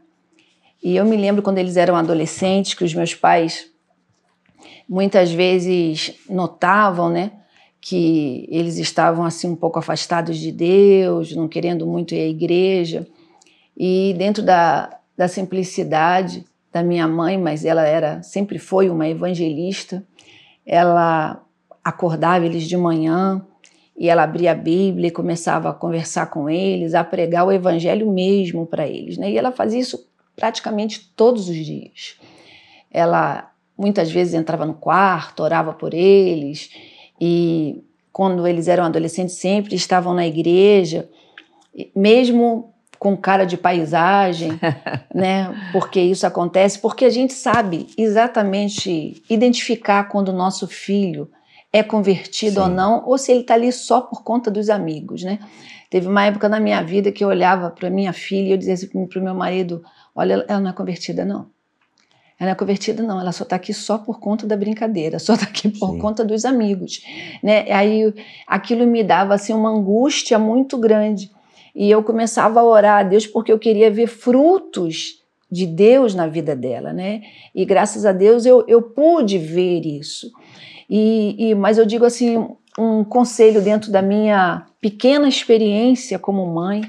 [0.83, 3.71] E eu me lembro quando eles eram adolescentes que os meus pais
[4.89, 7.31] muitas vezes notavam, né,
[7.81, 13.07] que eles estavam assim um pouco afastados de Deus, não querendo muito ir à igreja.
[13.77, 20.05] E dentro da, da simplicidade da minha mãe, mas ela era sempre foi uma evangelista
[20.73, 21.45] ela
[21.83, 23.45] acordava eles de manhã
[23.99, 28.09] e ela abria a Bíblia e começava a conversar com eles, a pregar o evangelho
[28.09, 29.33] mesmo para eles, né?
[29.33, 32.21] E ela fazia isso praticamente todos os dias.
[32.89, 36.71] Ela muitas vezes entrava no quarto, orava por eles
[37.21, 41.11] e quando eles eram adolescentes sempre estavam na igreja,
[41.97, 44.61] mesmo com cara de paisagem,
[45.13, 45.51] né?
[45.73, 51.31] Porque isso acontece, porque a gente sabe exatamente identificar quando o nosso filho
[51.73, 52.61] é convertido Sim.
[52.61, 55.39] ou não, ou se ele está ali só por conta dos amigos, né?
[55.89, 58.75] Teve uma época na minha vida que eu olhava para minha filha e eu dizia
[58.75, 59.83] assim para o meu marido:
[60.15, 61.47] Olha, ela não é convertida, não.
[62.39, 63.19] Ela não é convertida, não.
[63.19, 65.99] Ela só está aqui só por conta da brincadeira, só está aqui por Sim.
[65.99, 67.03] conta dos amigos.
[67.43, 67.73] Né?
[67.73, 68.13] Aí
[68.47, 71.31] aquilo me dava assim, uma angústia muito grande.
[71.81, 76.27] E eu começava a orar a Deus porque eu queria ver frutos de Deus na
[76.27, 77.23] vida dela, né?
[77.55, 80.31] E graças a Deus eu, eu pude ver isso.
[80.91, 82.47] E, e, mas eu digo assim,
[82.79, 86.83] um conselho dentro da minha pequena experiência como mãe,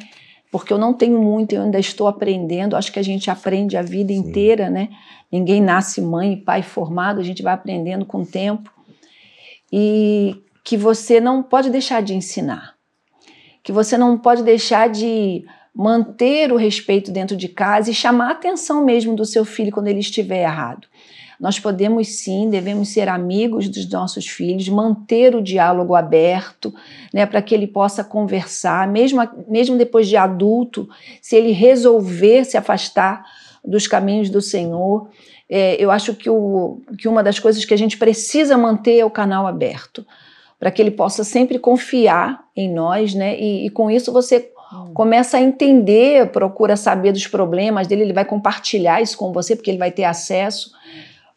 [0.51, 2.75] porque eu não tenho muito, eu ainda estou aprendendo.
[2.75, 4.19] Acho que a gente aprende a vida Sim.
[4.19, 4.89] inteira, né?
[5.31, 8.69] Ninguém nasce mãe e pai formado, a gente vai aprendendo com o tempo.
[9.71, 12.75] E que você não pode deixar de ensinar,
[13.63, 18.31] que você não pode deixar de manter o respeito dentro de casa e chamar a
[18.31, 20.87] atenção mesmo do seu filho quando ele estiver errado.
[21.39, 26.71] Nós podemos sim, devemos ser amigos dos nossos filhos, manter o diálogo aberto,
[27.11, 30.87] né, para que ele possa conversar, mesmo, mesmo depois de adulto,
[31.19, 33.25] se ele resolver se afastar
[33.65, 35.09] dos caminhos do Senhor.
[35.49, 39.05] É, eu acho que, o, que uma das coisas que a gente precisa manter é
[39.05, 40.05] o canal aberto,
[40.59, 43.39] para que ele possa sempre confiar em nós, né?
[43.39, 44.91] E, e com isso você hum.
[44.93, 49.71] começa a entender, procura saber dos problemas dele, ele vai compartilhar isso com você, porque
[49.71, 50.71] ele vai ter acesso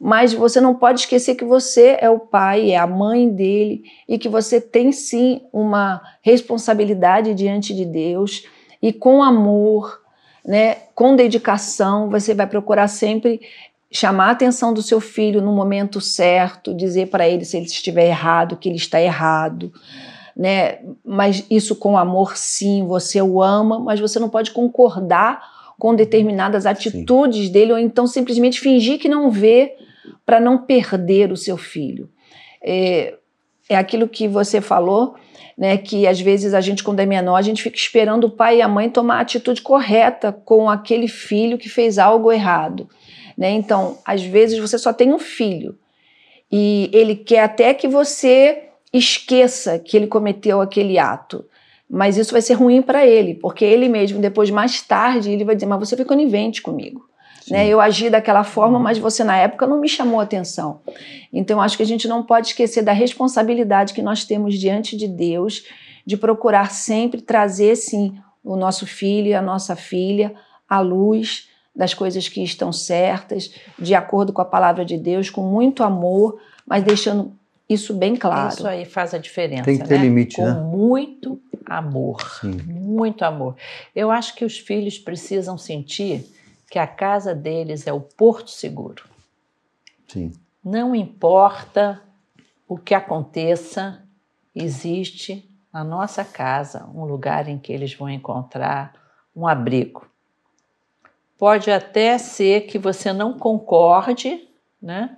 [0.06, 4.18] mas você não pode esquecer que você é o pai, é a mãe dele e
[4.18, 8.46] que você tem sim uma responsabilidade diante de Deus
[8.82, 10.02] e com amor,
[10.44, 13.40] né, com dedicação, você vai procurar sempre
[13.90, 18.08] chamar a atenção do seu filho no momento certo, dizer para ele se ele estiver
[18.08, 19.72] errado, que ele está errado,
[20.36, 20.78] né?
[21.04, 25.42] Mas isso com amor sim, você o ama, mas você não pode concordar
[25.78, 27.52] com determinadas atitudes sim.
[27.52, 29.74] dele ou então simplesmente fingir que não vê
[30.24, 32.08] para não perder o seu filho.
[32.62, 33.14] É,
[33.68, 35.14] é aquilo que você falou,
[35.56, 38.58] né, que às vezes a gente, quando é menor, a gente fica esperando o pai
[38.58, 42.88] e a mãe tomar a atitude correta com aquele filho que fez algo errado.
[43.36, 43.50] Né?
[43.50, 45.78] Então, às vezes você só tem um filho
[46.50, 48.68] e ele quer até que você
[48.98, 51.44] esqueça que ele cometeu aquele ato.
[51.90, 55.54] Mas isso vai ser ruim para ele, porque ele mesmo, depois, mais tarde, ele vai
[55.54, 57.06] dizer: Mas você foi conivente comigo.
[57.50, 57.68] Né?
[57.68, 60.80] Eu agi daquela forma, mas você na época não me chamou atenção.
[61.30, 65.06] Então acho que a gente não pode esquecer da responsabilidade que nós temos diante de
[65.06, 65.64] Deus
[66.06, 70.34] de procurar sempre trazer sim o nosso filho e a nossa filha
[70.68, 75.42] à luz das coisas que estão certas, de acordo com a palavra de Deus, com
[75.42, 77.32] muito amor, mas deixando
[77.68, 78.52] isso bem claro.
[78.52, 79.64] Isso aí faz a diferença.
[79.64, 80.04] Tem que ter né?
[80.04, 80.60] limite, com né?
[80.60, 82.20] muito amor.
[82.40, 82.56] Sim.
[82.66, 83.56] Muito amor.
[83.94, 86.30] Eu acho que os filhos precisam sentir
[86.70, 89.04] que a casa deles é o porto seguro.
[90.08, 90.32] Sim.
[90.62, 92.02] Não importa
[92.68, 94.02] o que aconteça,
[94.54, 98.94] existe na nossa casa um lugar em que eles vão encontrar
[99.34, 100.06] um abrigo.
[101.38, 104.48] Pode até ser que você não concorde,
[104.80, 105.16] né?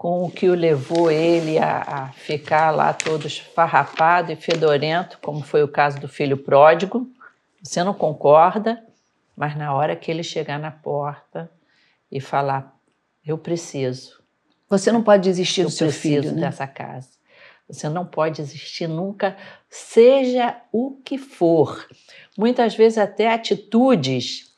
[0.00, 5.42] Com o que o levou ele a, a, ficar lá todo esfarrapado e fedorento, como
[5.42, 7.06] foi o caso do filho pródigo.
[7.62, 8.82] Você não concorda,
[9.36, 11.50] mas na hora que ele chegar na porta
[12.10, 12.74] e falar,
[13.26, 14.22] eu preciso.
[14.70, 16.40] Você não pode desistir do seu filho, né?
[16.40, 17.10] dessa casa.
[17.68, 19.36] Você não pode desistir nunca,
[19.68, 21.86] seja o que for.
[22.38, 24.49] Muitas vezes até atitudes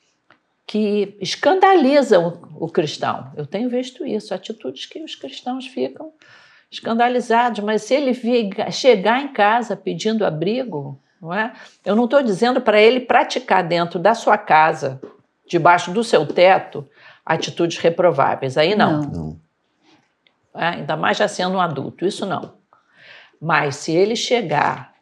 [0.73, 3.31] que escandalizam o cristão.
[3.37, 6.15] Eu tenho visto isso, atitudes que os cristãos ficam
[6.71, 8.15] escandalizados, mas se ele
[8.71, 11.53] chegar em casa pedindo abrigo, não é?
[11.85, 14.99] Eu não estou dizendo para ele praticar dentro da sua casa,
[15.47, 16.89] debaixo do seu teto,
[17.23, 18.57] atitudes reprováveis.
[18.57, 19.03] Aí não.
[19.03, 19.41] não.
[20.55, 22.55] É, ainda mais já sendo um adulto, isso não.
[23.39, 24.95] Mas se ele chegar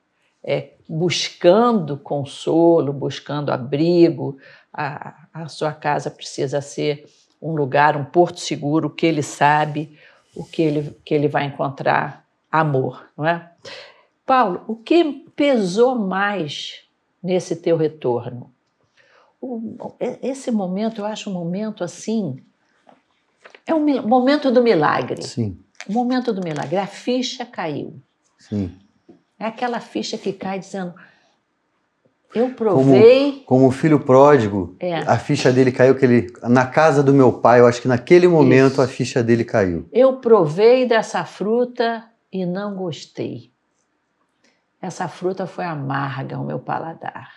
[0.42, 4.38] é, buscando consolo, buscando abrigo,
[4.72, 7.08] a, a sua casa precisa ser
[7.40, 9.96] um lugar, um porto seguro, que ele sabe,
[10.34, 13.52] o que ele, que ele vai encontrar amor, não é?
[14.26, 15.04] Paulo, o que
[15.36, 16.82] pesou mais
[17.22, 18.52] nesse teu retorno?
[19.40, 22.42] O, esse momento, eu acho um momento assim,
[23.64, 25.22] é um momento do milagre.
[25.22, 25.56] Sim.
[25.88, 26.76] O momento do milagre.
[26.76, 27.94] A ficha caiu.
[28.38, 28.76] Sim.
[29.40, 30.94] É aquela ficha que cai dizendo,
[32.34, 33.42] eu provei.
[33.44, 34.98] Como, como filho pródigo, é.
[34.98, 37.60] a ficha dele caiu que ele, na casa do meu pai.
[37.60, 38.82] Eu acho que naquele momento Isso.
[38.82, 39.88] a ficha dele caiu.
[39.90, 43.50] Eu provei dessa fruta e não gostei.
[44.80, 47.30] Essa fruta foi amarga ao meu paladar.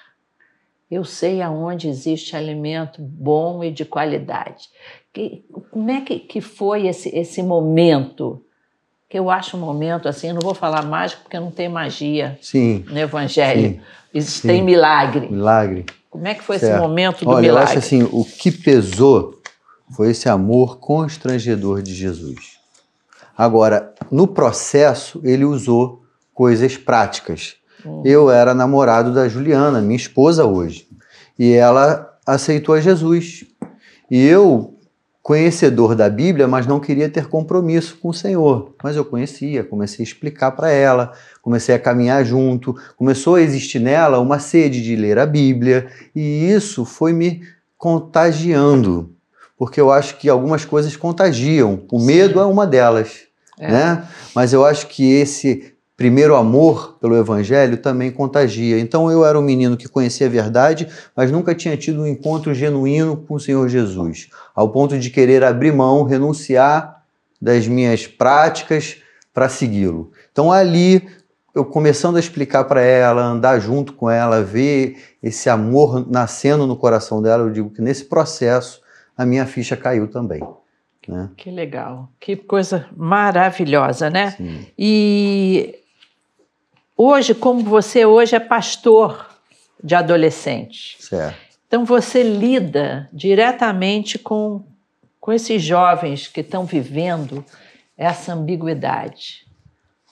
[0.91, 4.67] Eu sei aonde existe alimento bom e de qualidade.
[5.11, 8.45] Que, como é que, que foi esse, esse momento?
[9.13, 12.83] Que eu acho um momento assim, não vou falar mágico porque não tem magia sim,
[12.89, 13.79] no Evangelho.
[14.11, 14.63] Sim, tem sim.
[14.63, 15.29] milagre.
[15.29, 15.85] Milagre.
[16.09, 16.73] Como é que foi certo.
[16.73, 17.61] esse momento do Olha, milagre?
[17.61, 19.39] Eu acho assim, o que pesou
[19.95, 22.57] foi esse amor constrangedor de Jesus.
[23.37, 26.01] Agora, no processo, ele usou
[26.33, 27.57] coisas práticas.
[27.85, 28.01] Uhum.
[28.03, 30.87] Eu era namorado da Juliana, minha esposa hoje,
[31.37, 33.45] e ela aceitou a Jesus.
[34.09, 34.72] E eu
[35.23, 38.75] conhecedor da Bíblia, mas não queria ter compromisso com o Senhor.
[38.83, 43.79] Mas eu conhecia, comecei a explicar para ela, comecei a caminhar junto, começou a existir
[43.79, 47.41] nela uma sede de ler a Bíblia, e isso foi me
[47.77, 49.15] contagiando,
[49.57, 51.85] porque eu acho que algumas coisas contagiam.
[51.89, 52.05] O Sim.
[52.05, 53.21] medo é uma delas,
[53.57, 53.71] é.
[53.71, 54.03] né?
[54.35, 58.79] Mas eu acho que esse primeiro amor pelo evangelho também contagia.
[58.79, 62.53] Então eu era um menino que conhecia a verdade, mas nunca tinha tido um encontro
[62.53, 67.03] genuíno com o Senhor Jesus, ao ponto de querer abrir mão, renunciar
[67.41, 68.97] das minhas práticas
[69.33, 70.11] para segui-lo.
[70.31, 71.07] Então ali
[71.53, 76.75] eu começando a explicar para ela, andar junto com ela, ver esse amor nascendo no
[76.75, 78.81] coração dela, eu digo que nesse processo
[79.15, 80.41] a minha ficha caiu também.
[81.07, 81.29] Né?
[81.37, 84.31] Que legal, que coisa maravilhosa, né?
[84.31, 84.65] Sim.
[84.77, 85.82] E
[86.95, 89.29] Hoje, como você hoje é pastor
[89.83, 90.95] de adolescentes.
[90.99, 91.37] Certo.
[91.67, 94.63] Então você lida diretamente com,
[95.19, 97.43] com esses jovens que estão vivendo
[97.97, 99.45] essa ambiguidade.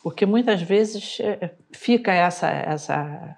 [0.03, 3.37] Porque muitas vezes é, fica essa, essa,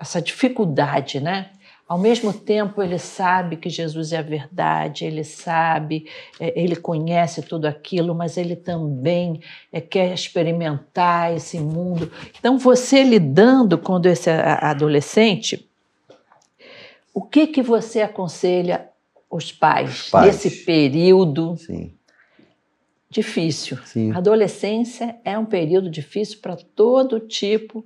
[0.00, 1.50] essa dificuldade, né?
[1.88, 6.06] Ao mesmo tempo, ele sabe que Jesus é a verdade, ele sabe,
[6.38, 9.40] é, ele conhece tudo aquilo, mas ele também
[9.72, 12.12] é, quer experimentar esse mundo.
[12.38, 15.66] Então, você lidando com esse adolescente,
[17.14, 18.90] o que, que você aconselha
[19.30, 20.26] os pais, pais.
[20.26, 21.94] nesse período Sim.
[23.08, 23.78] difícil?
[23.86, 24.12] Sim.
[24.12, 27.82] A adolescência é um período difícil para todo tipo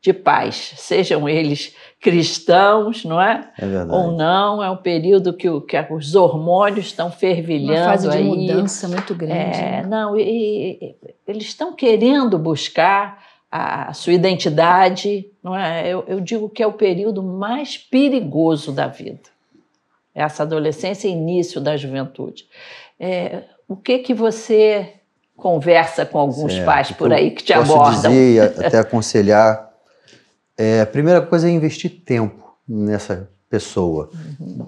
[0.00, 3.50] de de paz, sejam eles cristãos, não é?
[3.58, 8.08] é Ou não, é um período que, o, que os hormônios estão fervilhando Uma fase
[8.08, 8.22] de aí.
[8.22, 9.58] mudança muito grande.
[9.58, 9.86] É, né?
[9.88, 13.20] Não, e, e, eles estão querendo buscar
[13.50, 15.88] a sua identidade, não é?
[15.88, 19.30] Eu, eu digo que é o período mais perigoso da vida.
[20.14, 22.46] Essa adolescência e início da juventude.
[23.00, 24.94] É, o que que você
[25.36, 26.66] conversa com alguns certo.
[26.66, 28.12] pais por aí que te Posso abordam?
[28.12, 29.65] Dizer, até aconselhar
[30.56, 34.10] é, a primeira coisa é investir tempo nessa pessoa.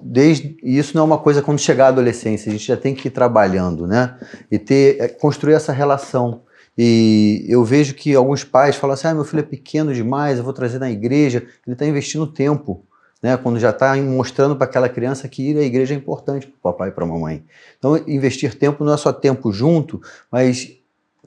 [0.03, 3.09] Desde isso não é uma coisa quando chegar à adolescência, a gente já tem que
[3.09, 4.17] ir trabalhando, né?
[4.51, 6.43] E ter é, construir essa relação.
[6.77, 10.45] E eu vejo que alguns pais falam assim: ah, meu filho é pequeno demais, eu
[10.45, 11.39] vou trazer na igreja.
[11.67, 12.85] Ele está investindo tempo,
[13.21, 13.37] né?
[13.37, 16.73] Quando já está mostrando para aquela criança que ir à igreja é importante para o
[16.73, 17.45] papai e para a mamãe.
[17.79, 20.78] Então, investir tempo não é só tempo junto, mas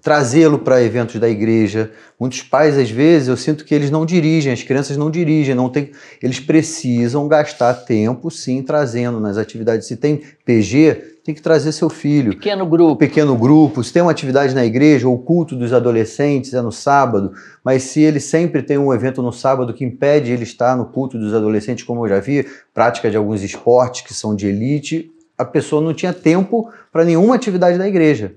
[0.02, 1.91] trazê-lo para eventos da igreja.
[2.20, 5.70] Muitos pais, às vezes, eu sinto que eles não dirigem, as crianças não dirigem, não
[5.70, 5.91] tem,
[6.22, 9.88] eles precisam gastar tempo, sim, trazendo nas atividades.
[9.88, 12.32] Se tem PG, tem que trazer seu filho.
[12.32, 12.95] Pequeno grupo.
[12.95, 13.84] Pequeno grupo.
[13.84, 17.34] Se tem uma atividade na igreja, ou culto dos adolescentes é no sábado,
[17.64, 21.20] mas se ele sempre tem um evento no sábado que impede ele estar no culto
[21.20, 25.45] dos adolescentes, como eu já vi, prática de alguns esportes que são de elite, a
[25.45, 28.36] pessoa não tinha tempo para nenhuma atividade da igreja.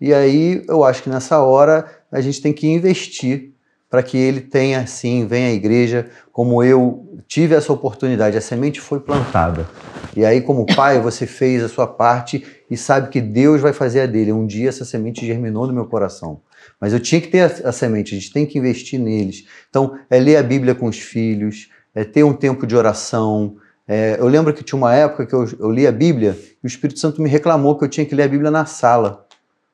[0.00, 3.52] E aí eu acho que nessa hora a gente tem que investir
[3.90, 8.80] para que ele tenha, sim, venha à igreja, como eu tive essa oportunidade, a semente
[8.80, 9.68] foi plantada.
[10.16, 14.02] E aí, como pai, você fez a sua parte e sabe que Deus vai fazer
[14.02, 14.32] a dele.
[14.32, 16.40] Um dia essa semente germinou no meu coração.
[16.80, 19.44] Mas eu tinha que ter a, a semente, a gente tem que investir neles.
[19.68, 23.56] Então, é ler a Bíblia com os filhos, é ter um tempo de oração.
[23.88, 26.68] É, eu lembro que tinha uma época que eu, eu li a Bíblia e o
[26.68, 29.26] Espírito Santo me reclamou que eu tinha que ler a Bíblia na sala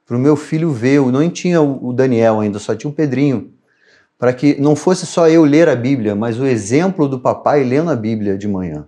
[0.07, 0.99] para o meu filho ver.
[0.99, 3.53] Eu não tinha o Daniel ainda, só tinha o Pedrinho.
[4.19, 7.91] Para que não fosse só eu ler a Bíblia, mas o exemplo do papai lendo
[7.91, 8.87] a Bíblia de manhã.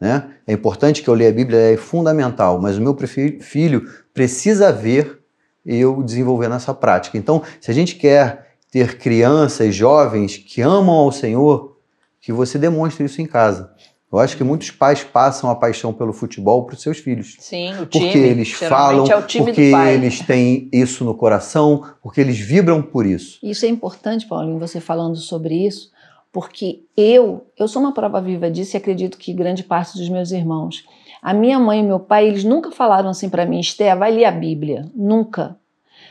[0.00, 0.30] Né?
[0.46, 2.96] É importante que eu leia a Bíblia, é fundamental, mas o meu
[3.40, 5.18] filho precisa ver
[5.66, 7.18] eu desenvolvendo essa prática.
[7.18, 11.76] Então, se a gente quer ter crianças, jovens que amam ao Senhor,
[12.20, 13.72] que você demonstre isso em casa.
[14.12, 17.36] Eu acho que muitos pais passam a paixão pelo futebol para os seus filhos.
[17.38, 18.06] Sim, o time.
[18.06, 23.38] Porque eles falam, é porque eles têm isso no coração, porque eles vibram por isso.
[23.40, 25.92] Isso é importante, Paulinho, você falando sobre isso,
[26.32, 30.32] porque eu, eu sou uma prova viva disso e acredito que grande parte dos meus
[30.32, 30.84] irmãos.
[31.22, 34.24] A minha mãe e meu pai, eles nunca falaram assim para mim, Esté, vai ler
[34.24, 34.90] a Bíblia.
[34.92, 35.56] Nunca.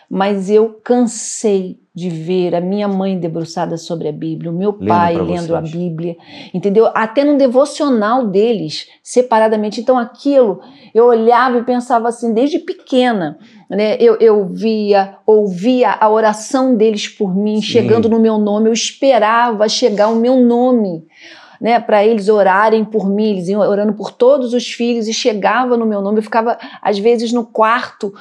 [0.10, 4.88] Mas eu cansei de ver a minha mãe debruçada sobre a Bíblia, o meu lendo
[4.88, 5.52] pai lendo vocês.
[5.52, 6.16] a Bíblia,
[6.54, 6.90] entendeu?
[6.96, 9.82] Até no devocional deles, separadamente.
[9.82, 10.62] Então aquilo,
[10.96, 13.38] eu olhava e pensava assim, desde pequena,
[13.70, 13.98] né?
[14.00, 17.64] Eu, eu via, ouvia a oração deles por mim, Sim.
[17.64, 21.06] chegando no meu nome, eu esperava chegar o meu nome.
[21.62, 25.76] Né, para eles orarem por mim, eles iam orando por todos os filhos e chegava
[25.76, 28.14] no meu nome, eu ficava às vezes no quarto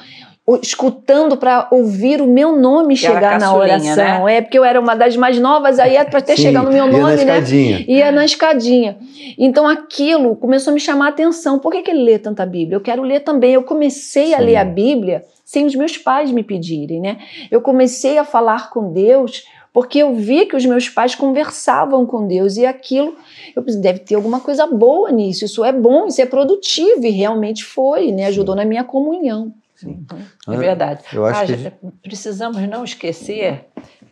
[0.57, 4.25] escutando para ouvir o meu nome chegar na oração.
[4.25, 4.37] Né?
[4.37, 6.71] É porque eu era uma das mais novas, aí é para até Sim, chegar no
[6.71, 7.15] meu nome, ia na né?
[7.15, 7.85] Escadinha.
[7.87, 8.97] Ia na escadinha.
[9.37, 11.59] Então aquilo começou a me chamar a atenção.
[11.59, 12.77] Por que, que ele lê tanta Bíblia?
[12.77, 13.53] Eu quero ler também.
[13.53, 14.33] Eu comecei Sim.
[14.33, 17.17] a ler a Bíblia sem os meus pais me pedirem, né?
[17.49, 19.43] Eu comecei a falar com Deus
[19.73, 23.15] porque eu vi que os meus pais conversavam com Deus e aquilo,
[23.55, 27.09] eu pensei, deve ter alguma coisa boa nisso, isso é bom, isso é produtivo, e
[27.11, 28.25] realmente foi, né?
[28.25, 29.53] Ajudou na minha comunhão.
[29.79, 30.05] Sim,
[30.45, 31.05] é verdade.
[31.13, 31.87] Eu acho ah, que...
[32.01, 33.65] Precisamos não esquecer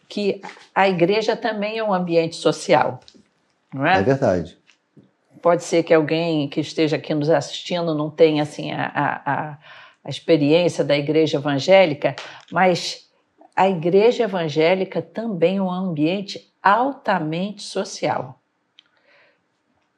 [0.08, 0.42] que
[0.74, 3.02] a igreja também é um ambiente social,
[3.74, 3.98] não é?
[3.98, 4.58] É verdade.
[5.42, 9.58] Pode ser que alguém que esteja aqui nos assistindo não tenha assim a, a,
[10.06, 12.16] a experiência da igreja evangélica,
[12.50, 13.10] mas
[13.54, 18.40] a igreja evangélica também é um ambiente altamente social.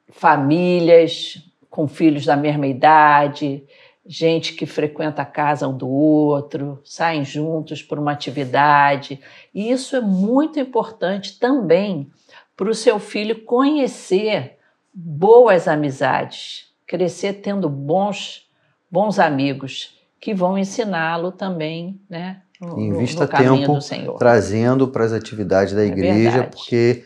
[0.08, 3.62] Famílias com filhos da mesma idade,
[4.06, 9.20] gente que frequenta a casa um do outro, saem juntos por uma atividade.
[9.54, 12.10] E isso é muito importante também
[12.56, 14.58] para o seu filho conhecer
[14.92, 18.48] boas amizades, crescer tendo bons,
[18.90, 22.42] bons amigos que vão ensiná-lo também, né?
[22.60, 23.78] No, Invista no tempo
[24.18, 27.04] trazendo para as atividades da é igreja, porque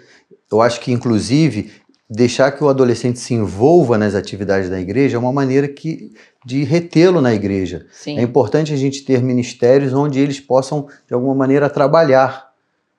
[0.51, 1.73] eu acho que, inclusive,
[2.15, 6.13] deixar que o adolescente se envolva nas atividades da igreja é uma maneira que,
[6.45, 7.87] de retê-lo na igreja.
[7.93, 8.19] Sim.
[8.19, 12.54] É importante a gente ter ministérios onde eles possam, de alguma maneira, trabalhar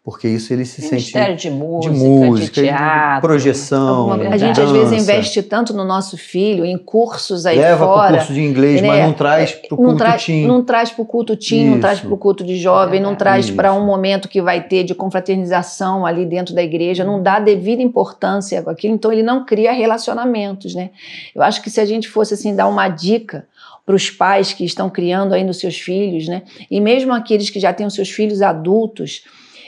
[0.06, 4.12] porque isso ele se Ministério sente de música, de, música, de teatro, de projeção.
[4.12, 8.12] a gente às vezes investe tanto no nosso filho em cursos aí Leva fora.
[8.12, 8.88] Leva curso de inglês, né?
[8.88, 10.45] mas não traz para o culto tra teen.
[10.45, 13.16] Não traz para o culto teen, não traz para o culto de jovem, é, não
[13.16, 17.39] traz para um momento que vai ter de confraternização ali dentro da igreja, não dá
[17.39, 20.91] devida importância com aquilo, então ele não cria relacionamentos, né?
[21.34, 23.47] Eu acho que se a gente fosse assim dar uma dica
[23.84, 26.43] para os pais que estão criando ainda os seus filhos, né?
[26.70, 29.24] E mesmo aqueles que já têm os seus filhos adultos,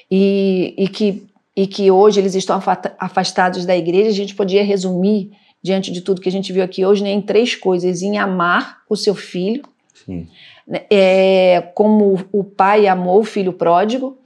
[0.10, 2.62] e, e, que, e que hoje eles estão
[3.00, 5.32] afastados da igreja, a gente podia resumir,
[5.62, 8.82] diante de tudo que a gente viu aqui hoje, né, em três coisas: em amar
[8.90, 9.64] o seu filho,
[10.06, 10.28] Sim.
[10.68, 14.18] Né, é, como o pai amou o filho pródigo,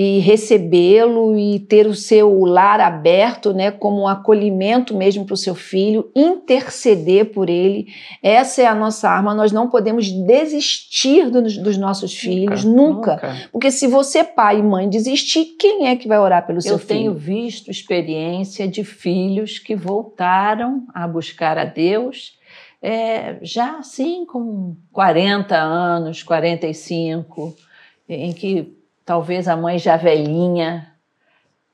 [0.00, 5.36] e recebê-lo e ter o seu lar aberto, né, como um acolhimento mesmo para o
[5.36, 7.88] seu filho, interceder por ele.
[8.22, 9.34] Essa é a nossa arma.
[9.34, 14.62] Nós não podemos desistir dos, dos nossos filhos nunca, nunca, porque se você pai e
[14.62, 16.92] mãe desistir, quem é que vai orar pelo seu Eu filho?
[16.92, 22.38] Eu tenho visto experiência de filhos que voltaram a buscar a Deus.
[22.80, 27.56] É, já assim com 40 anos, 45,
[28.08, 28.77] em que
[29.08, 30.92] talvez a mãe já velhinha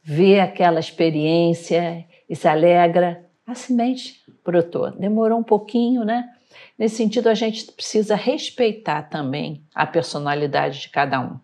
[0.05, 4.93] vê aquela experiência e se alegra, a semente brotou.
[4.93, 6.31] Demorou um pouquinho, né?
[6.79, 11.41] Nesse sentido, a gente precisa respeitar também a personalidade de cada um.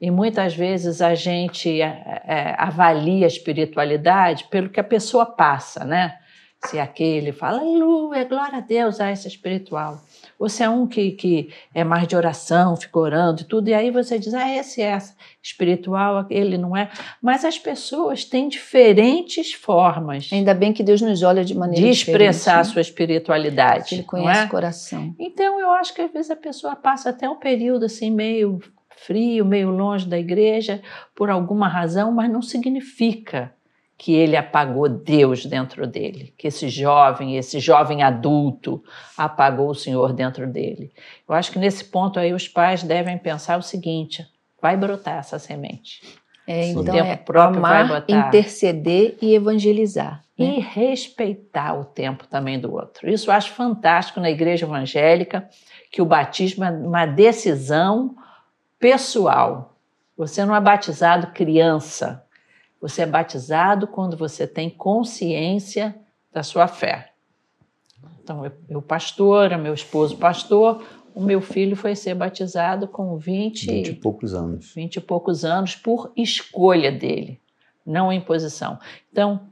[0.00, 5.84] E muitas vezes a gente é, é, avalia a espiritualidade pelo que a pessoa passa,
[5.84, 6.18] né?
[6.64, 10.00] Se aquele fala, aleluia, glória a Deus, essa espiritual.
[10.42, 13.92] Você é um que, que é mais de oração, fica orando e tudo, e aí
[13.92, 14.98] você diz, ah, esse é
[15.40, 16.90] espiritual, ele não é.
[17.22, 20.28] Mas as pessoas têm diferentes formas.
[20.32, 22.64] Ainda bem que Deus nos olha de maneira de expressar a né?
[22.64, 23.94] sua espiritualidade.
[23.94, 24.44] Ele conhece é?
[24.46, 25.14] o coração.
[25.16, 28.58] Então eu acho que às vezes a pessoa passa até um período assim meio
[28.96, 30.82] frio, meio longe da igreja,
[31.14, 33.54] por alguma razão, mas não significa
[33.96, 38.82] que ele apagou Deus dentro dele, que esse jovem, esse jovem adulto,
[39.16, 40.92] apagou o Senhor dentro dele.
[41.28, 44.26] Eu acho que nesse ponto aí os pais devem pensar o seguinte:
[44.60, 46.02] vai brotar essa semente.
[46.46, 50.22] É, então é amar, interceder e evangelizar.
[50.36, 50.56] Né?
[50.56, 53.08] E respeitar o tempo também do outro.
[53.08, 55.48] Isso eu acho fantástico na igreja evangélica,
[55.90, 58.16] que o batismo é uma decisão
[58.78, 59.76] pessoal.
[60.16, 62.24] Você não é batizado criança,
[62.82, 65.94] você é batizado quando você tem consciência
[66.32, 67.12] da sua fé.
[68.20, 73.66] Então, eu, eu pastora, meu esposo pastor, o meu filho foi ser batizado com 20,
[73.66, 74.74] 20 e poucos anos.
[74.74, 77.40] 20 e poucos anos por escolha dele,
[77.86, 78.80] não imposição.
[79.12, 79.42] Então,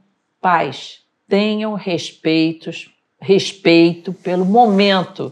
[0.41, 5.31] pais, tenham respeitos, respeito pelo momento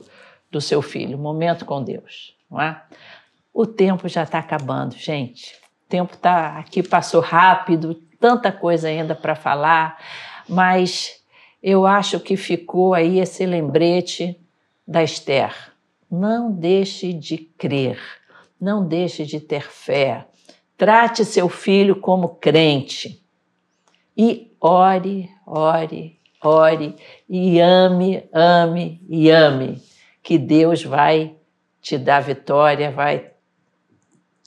[0.50, 2.82] do seu filho, momento com Deus, não é?
[3.54, 5.60] O tempo já está acabando, gente
[5.90, 9.98] tempo tá aqui passou rápido, tanta coisa ainda para falar,
[10.48, 11.20] mas
[11.62, 14.40] eu acho que ficou aí esse lembrete
[14.88, 15.54] da Esther.
[16.10, 18.00] Não deixe de crer,
[18.62, 20.26] não deixe de ter fé.
[20.78, 23.22] Trate seu filho como crente
[24.16, 26.96] e ore, ore, ore
[27.28, 29.82] e ame, ame e ame,
[30.24, 31.36] que Deus vai
[31.82, 33.32] te dar vitória, vai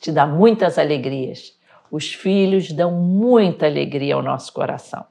[0.02, 1.56] te dar muitas alegrias.
[1.90, 5.04] Os filhos dão muita alegria ao nosso coração.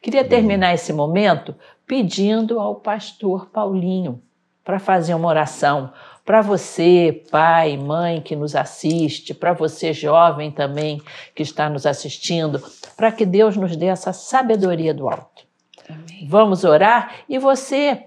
[0.00, 1.54] Queria terminar esse momento
[1.86, 4.22] pedindo ao pastor Paulinho
[4.64, 5.92] para fazer uma oração
[6.24, 11.00] para você, pai, mãe que nos assiste, para você, jovem também
[11.34, 12.60] que está nos assistindo,
[12.96, 15.44] para que Deus nos dê essa sabedoria do alto.
[15.88, 16.26] Amém.
[16.28, 18.06] Vamos orar e você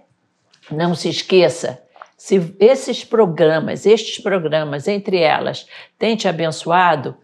[0.70, 1.82] não se esqueça
[2.20, 5.66] se esses programas, estes programas, entre elas,
[5.98, 7.16] têm te abençoado,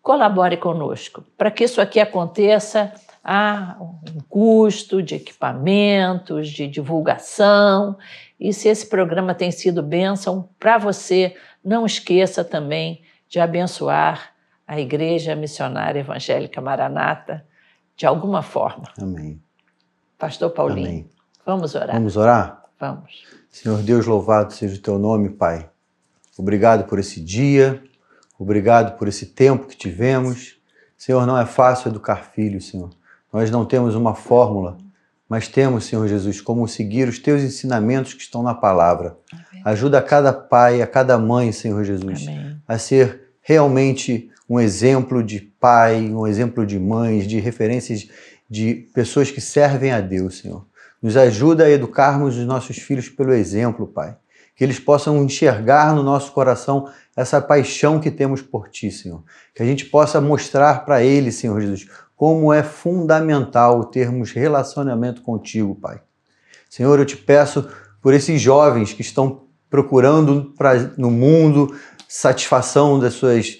[0.00, 2.94] colabore conosco para que isso aqui aconteça
[3.24, 7.98] há um custo de equipamentos, de divulgação.
[8.38, 14.34] E se esse programa tem sido bênção para você, não esqueça também de abençoar
[14.68, 17.44] a Igreja Missionária Evangélica Maranata
[17.96, 18.84] de alguma forma.
[18.96, 19.42] Amém.
[20.16, 21.10] Pastor Paulinho, Amém.
[21.44, 21.96] vamos orar.
[21.96, 22.64] Vamos orar?
[22.78, 23.33] Vamos.
[23.54, 25.70] Senhor Deus, louvado seja o teu nome, Pai.
[26.36, 27.80] Obrigado por esse dia,
[28.36, 30.56] obrigado por esse tempo que tivemos.
[30.98, 32.90] Senhor, não é fácil educar filhos, Senhor.
[33.32, 34.76] Nós não temos uma fórmula,
[35.28, 39.16] mas temos, Senhor Jesus, como seguir os teus ensinamentos que estão na palavra.
[39.32, 39.62] Amém.
[39.64, 42.60] Ajuda a cada pai, a cada mãe, Senhor Jesus, Amém.
[42.66, 48.08] a ser realmente um exemplo de pai, um exemplo de mães, de referências
[48.50, 50.66] de pessoas que servem a Deus, Senhor.
[51.04, 54.16] Nos ajuda a educarmos os nossos filhos pelo exemplo, Pai.
[54.56, 59.22] Que eles possam enxergar no nosso coração essa paixão que temos por Ti, Senhor.
[59.54, 61.86] Que a gente possa mostrar para eles, Senhor Jesus,
[62.16, 66.00] como é fundamental termos relacionamento contigo, Pai.
[66.70, 67.68] Senhor, eu te peço
[68.00, 71.78] por esses jovens que estão procurando pra, no mundo
[72.08, 73.58] satisfação das suas,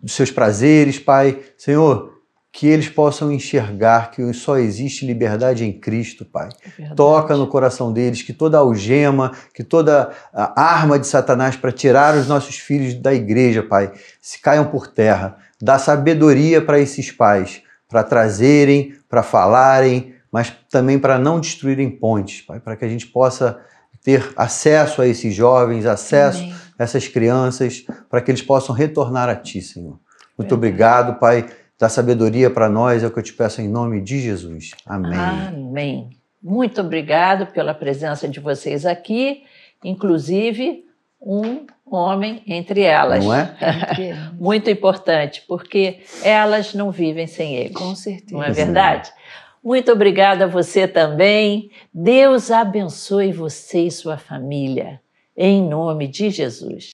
[0.00, 1.42] dos seus prazeres, Pai.
[1.58, 2.13] Senhor,
[2.54, 6.50] que eles possam enxergar que só existe liberdade em Cristo, Pai.
[6.78, 12.14] É Toca no coração deles que toda algema, que toda arma de Satanás para tirar
[12.14, 13.92] os nossos filhos da igreja, Pai,
[14.22, 15.36] se caiam por terra.
[15.60, 22.40] Dá sabedoria para esses pais, para trazerem, para falarem, mas também para não destruírem pontes,
[22.40, 23.58] Pai, para que a gente possa
[24.00, 26.54] ter acesso a esses jovens, acesso Amém.
[26.78, 29.98] a essas crianças, para que eles possam retornar a Ti, Senhor.
[30.38, 30.54] Muito Verdade.
[30.54, 31.46] obrigado, Pai
[31.84, 34.70] Dá sabedoria para nós, é o que eu te peço em nome de Jesus.
[34.86, 35.18] Amém.
[35.18, 36.10] Amém.
[36.42, 39.42] Muito obrigado pela presença de vocês aqui,
[39.84, 40.86] inclusive
[41.20, 43.22] um homem entre elas.
[43.22, 43.54] Não é?
[44.40, 47.74] Muito importante, porque elas não vivem sem ele.
[47.74, 48.32] Com certeza.
[48.32, 49.12] Não é verdade?
[49.62, 51.70] Muito obrigada a você também.
[51.92, 55.02] Deus abençoe você e sua família.
[55.36, 56.92] Em nome de Jesus.